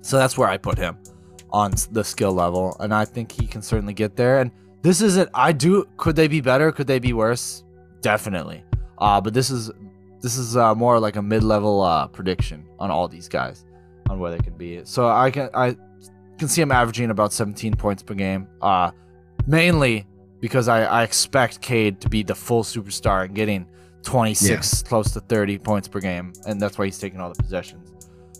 [0.00, 0.96] So that's where I put him
[1.50, 4.40] on the skill level, and I think he can certainly get there.
[4.40, 5.28] And this isn't.
[5.34, 5.88] I do.
[5.96, 6.70] Could they be better?
[6.70, 7.64] Could they be worse?
[8.00, 8.62] Definitely.
[8.98, 9.72] Uh, but this is
[10.22, 13.64] this is uh, more like a mid-level uh, prediction on all these guys
[14.08, 14.80] on where they can be.
[14.84, 15.76] So I can I
[16.38, 18.46] can see him averaging about 17 points per game.
[18.60, 18.90] Uh,
[19.46, 20.06] mainly
[20.40, 23.66] because I, I expect Cade to be the full superstar and getting
[24.02, 27.90] 26 close to 30 points per game, and that's why he's taking all the possessions.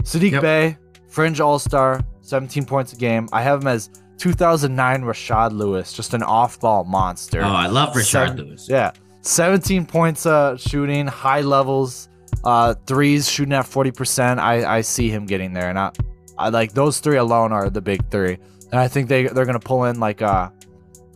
[0.02, 0.42] Saddiq Yep.
[0.42, 3.28] Bey, fringe all star, 17 points a game.
[3.32, 7.40] I have him as 2009 Rashard Lewis, just an off ball monster.
[7.42, 8.68] Oh, I love Rashard Seven- Lewis.
[8.68, 8.92] Yeah,
[9.22, 12.08] 17 points uh, shooting, high levels,
[12.46, 14.38] uh, threes shooting at 40%.
[14.38, 15.90] I, I see him getting there, and I,
[16.38, 18.38] I like those three alone are the big three.
[18.72, 20.52] And I think they they're gonna pull in like a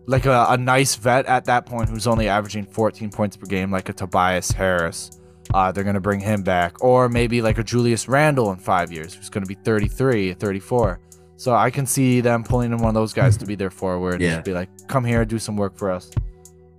[0.06, 3.70] like a, a nice vet at that point who's only averaging 14 points per game,
[3.70, 5.10] like a Tobias Harris.
[5.54, 9.14] Uh, they're gonna bring him back, or maybe like a Julius Randle in five years,
[9.14, 11.00] who's gonna be 33, 34.
[11.36, 14.14] So I can see them pulling in one of those guys to be their forward.
[14.14, 14.34] and Yeah.
[14.36, 16.10] just be like, come here, do some work for us.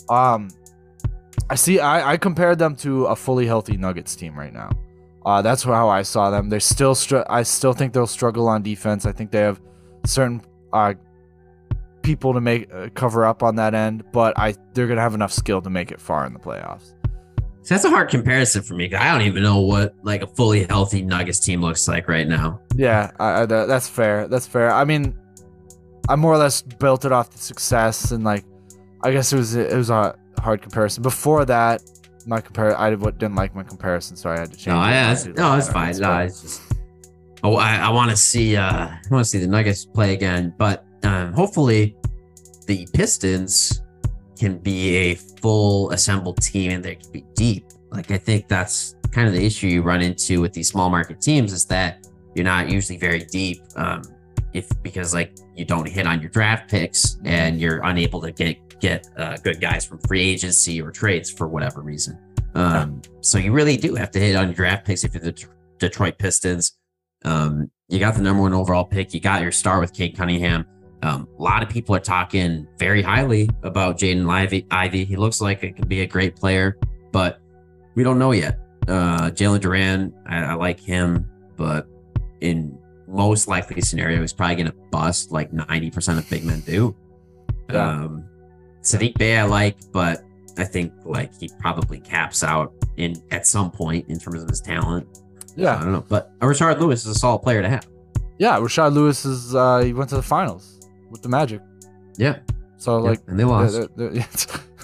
[0.09, 0.49] Um,
[1.49, 1.79] I see.
[1.79, 4.69] I, I compared them to a fully healthy Nuggets team right now.
[5.25, 6.49] Uh, that's how I saw them.
[6.49, 6.95] They're still.
[6.95, 9.05] Str- I still think they'll struggle on defense.
[9.05, 9.61] I think they have
[10.05, 10.41] certain
[10.73, 10.93] uh,
[12.01, 15.31] people to make uh, cover up on that end, but I they're gonna have enough
[15.31, 16.93] skill to make it far in the playoffs.
[17.63, 18.91] So that's a hard comparison for me.
[18.93, 22.59] I don't even know what like a fully healthy Nuggets team looks like right now.
[22.75, 24.27] Yeah, I, I, that's fair.
[24.27, 24.71] That's fair.
[24.71, 25.15] I mean,
[26.09, 28.45] I more or less built it off the success, and like,
[29.03, 31.03] I guess it was it was a hard comparison.
[31.03, 31.81] Before that,
[32.25, 34.67] my compare I didn't like my comparison, so I had to change.
[34.67, 34.91] No, it.
[34.91, 35.97] yeah, I it's, no, it's fine.
[35.97, 36.61] No, it's just.
[37.43, 38.55] Oh, I, I want to see.
[38.55, 41.95] Uh, I want to see the Nuggets play again, but um, hopefully,
[42.67, 43.81] the Pistons
[44.37, 47.65] can be a full assembled team and they can be deep.
[47.91, 51.21] Like I think that's kind of the issue you run into with these small market
[51.21, 53.61] teams is that you're not usually very deep.
[53.75, 54.01] Um,
[54.53, 58.79] if because like you don't hit on your draft picks and you're unable to get
[58.79, 62.17] get uh, good guys from free agency or trades for whatever reason.
[62.55, 65.45] Um, so you really do have to hit on your draft picks if you're the
[65.77, 66.77] Detroit Pistons.
[67.23, 69.13] Um, you got the number one overall pick.
[69.13, 70.65] You got your star with Cade Cunningham.
[71.03, 75.05] Um, a lot of people are talking very highly about Jaden Ivey.
[75.05, 76.77] He looks like it could be a great player,
[77.11, 77.39] but
[77.95, 78.59] we don't know yet.
[78.87, 81.87] Uh, Jalen Duren, I, I like him, but
[82.41, 82.77] in
[83.11, 86.95] most likely scenario, he's probably going to bust like 90% of big men do.
[87.71, 87.87] Yeah.
[87.89, 88.25] Um,
[88.81, 90.23] Saddiq Bey I like, but
[90.57, 94.59] I think like he probably caps out in at some point in terms of his
[94.61, 95.07] talent.
[95.55, 95.77] Yeah.
[95.77, 97.87] I don't know, but Rashard Lewis is a solid player to have.
[98.39, 98.57] yeah.
[98.57, 101.61] Rashard Lewis is uh, he went to the finals with the Magic.
[102.17, 102.39] Yeah,
[102.77, 103.73] So yeah, like, and they lost.
[103.73, 104.25] they're- they're- they're-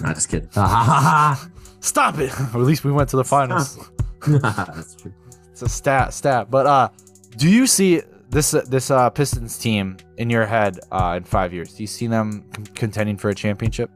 [0.00, 0.48] Not just kidding.
[0.54, 1.50] Ha ha ha
[1.80, 2.30] stop it.
[2.54, 3.78] or at least we went to the finals.
[4.26, 5.12] That's true.
[5.50, 6.50] It's a stat, stat.
[6.50, 6.88] But uh,
[7.36, 11.74] do you see this this uh Pistons team in your head uh in five years?
[11.74, 13.90] Do you see them con- contending for a championship?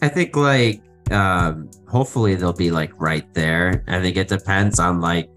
[0.00, 3.84] I think like um hopefully they'll be like right there.
[3.88, 5.30] I think it depends on like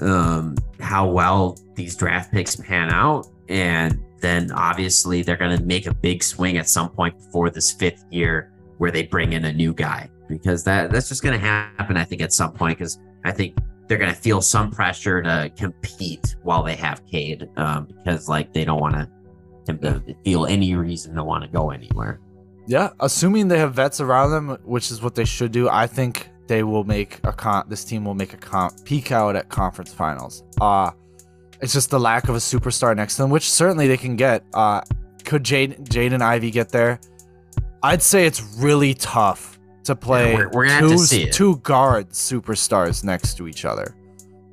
[0.00, 5.86] um how well these draft picks pan out and then obviously they're going to make
[5.86, 9.52] a big swing at some point before this fifth year where they bring in a
[9.52, 12.98] new guy because that that's just going to happen I think at some point cuz
[13.24, 13.56] I think
[13.86, 18.52] they're going to feel some pressure to compete while they have Cade um because like
[18.52, 19.08] they don't want to
[19.68, 22.20] him to feel any reason to want to go anywhere.
[22.68, 25.68] Yeah, assuming they have vets around them, which is what they should do.
[25.68, 27.64] I think they will make a con.
[27.68, 30.44] This team will make a con peak out at conference finals.
[30.60, 30.90] Uh
[31.60, 34.44] it's just the lack of a superstar next to them, which certainly they can get.
[34.52, 34.82] Uh,
[35.24, 37.00] could Jade Jade and Ivy get there?
[37.82, 39.55] I'd say it's really tough
[39.86, 41.32] to play we're- we're gonna have to two, see it.
[41.32, 43.94] two guard superstars next to each other.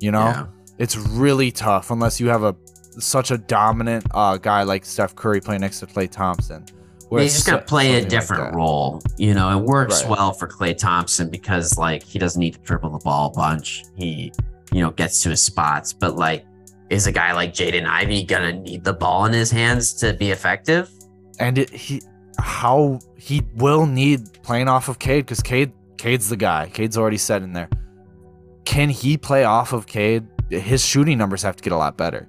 [0.00, 0.46] You know, Yeah.
[0.78, 2.54] it's really tough unless you have a
[2.98, 6.64] such a dominant uh, guy like Steph Curry playing next to Klay Thompson.
[7.10, 9.00] where He's just gonna play a something like different role.
[9.18, 10.10] You know, it works Right.
[10.10, 13.84] well for Klay Thompson because like he doesn't need to dribble the ball a bunch.
[13.94, 14.32] He,
[14.72, 15.92] you know, gets to his spots.
[15.92, 16.44] But like,
[16.90, 20.30] is a guy like Jaden Ivey gonna need the ball in his hands to be
[20.30, 20.90] effective?
[21.40, 22.00] and it, he
[22.38, 26.68] how he will need playing off of Cade because Cade Cade's the guy.
[26.72, 27.68] Cade's already set in there.
[28.64, 30.26] Can he play off of Cade?
[30.50, 32.28] His shooting numbers have to get a lot better.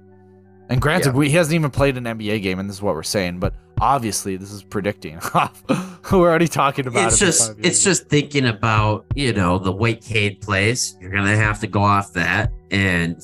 [0.68, 1.18] And granted, Yeah.
[1.18, 3.38] we, he hasn't even played an NBA game, and this is what we're saying.
[3.38, 5.20] But obviously, this is predicting.
[6.12, 7.26] we're already talking about it's it.
[7.26, 10.96] just it's just thinking about you know the way Cade plays.
[11.00, 13.22] You're gonna have to go off that, and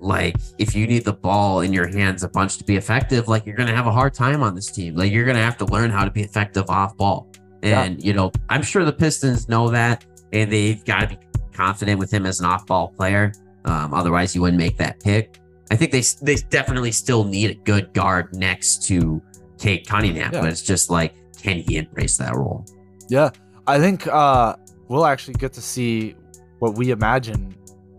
[0.00, 3.46] like if you need the ball in your hands a bunch to be effective, like
[3.46, 4.96] you're gonna have a hard time on this team.
[4.96, 7.30] Like you're gonna have to learn how to be effective off ball.
[7.62, 7.82] Yeah.
[7.82, 11.18] And you know, I'm sure the Pistons know that, and they've got to be
[11.52, 13.32] confident with him as an off-ball player.
[13.66, 15.38] Um, otherwise, you wouldn't make that pick.
[15.70, 19.20] I think they they definitely still need a good guard next to
[19.58, 20.40] Cade Cunningham, Yeah.
[20.40, 22.64] but it's just like, can he embrace that role?
[23.10, 23.30] Yeah,
[23.66, 24.56] I think uh,
[24.88, 26.16] we'll actually get to see
[26.60, 27.54] what we imagine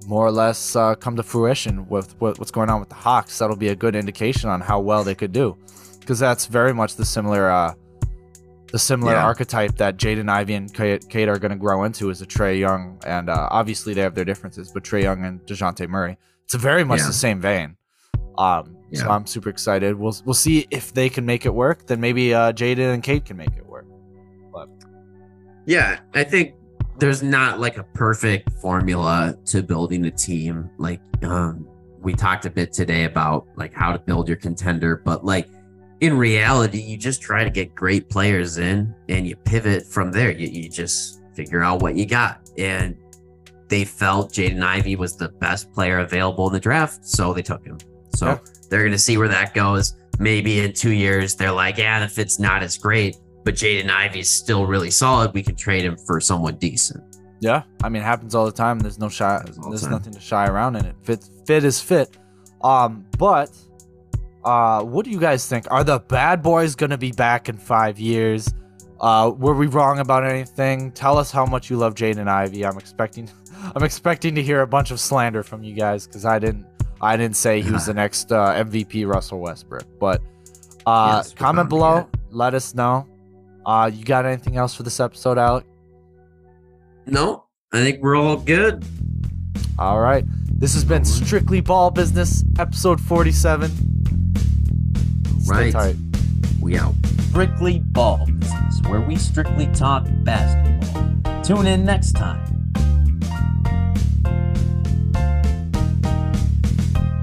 [0.08, 3.38] more or less uh, come to fruition with what, what's going on with the Hawks.
[3.38, 5.58] That'll be a good indication on how well they could do,
[6.00, 7.74] because that's very much the similar, uh,
[8.72, 9.26] the similar Yeah.
[9.26, 12.58] archetype that Jaden Ivey and Cade, Cade are going to grow into is a Trae
[12.60, 16.56] Young, and uh, obviously they have their differences, but Trae Young and Dejounte Murray, it's
[16.56, 17.08] very much Yeah.
[17.08, 17.76] the same vein.
[18.38, 19.98] Um, So I'm super excited.
[19.98, 21.88] We'll we'll see if they can make it work.
[21.88, 23.86] Then maybe uh, Jaden and Cade can make it work.
[25.66, 26.56] Yeah, I think
[27.02, 30.70] there's not like a perfect formula to building a team.
[30.78, 31.68] Like um
[32.00, 35.48] we talked a bit today about like how to build your contender, but like
[36.00, 40.32] in reality, you just try to get great players in and you pivot from there.
[40.32, 42.40] You, you just figure out what you got.
[42.58, 42.96] And
[43.68, 47.66] they felt Jaden Ivey was the best player available in the draft, so they took
[47.66, 47.78] him.
[48.16, 48.38] So Yeah.
[48.70, 49.96] they're gonna see where that goes.
[50.20, 54.30] Maybe in two years, they're like, yeah, if it's not as great, but Jaden Ivey's
[54.30, 55.34] still really solid.
[55.34, 57.04] We can trade him for someone decent.
[57.40, 58.80] Yeah, I mean, it happens all the time.
[58.80, 59.42] There's no shy.
[59.46, 59.92] There's time.
[59.92, 60.96] nothing to shy around in it.
[61.04, 62.18] Fit, fit is fit.
[62.64, 63.50] Um, but
[64.44, 65.66] uh, what do you guys think?
[65.72, 68.48] Are the bad boys gonna be back in five years?
[69.00, 70.92] Uh, were we wrong about anything?
[70.92, 72.64] Tell us how much you love Jaden Ivey.
[72.64, 73.28] I'm expecting,
[73.76, 76.68] I'm expecting to hear a bunch of slander from you guys because I didn't,
[77.02, 79.86] I didn't say he was the next uh, MVP Russell Westbrook.
[80.00, 80.22] But
[80.86, 82.08] uh, comment below.
[82.30, 83.08] Let us know.
[83.66, 85.66] Uh, you got anything else for this episode, Alec?
[87.06, 88.84] No, I think we're all good.
[89.80, 90.24] All right.
[90.60, 93.72] This has been Strictly Ball Business, episode 47.
[95.40, 95.74] Stay Right.
[95.74, 95.96] tight.
[96.60, 96.94] We out.
[97.30, 101.42] Strictly Ball Business, where we strictly talk basketball.
[101.44, 102.44] Tune in next time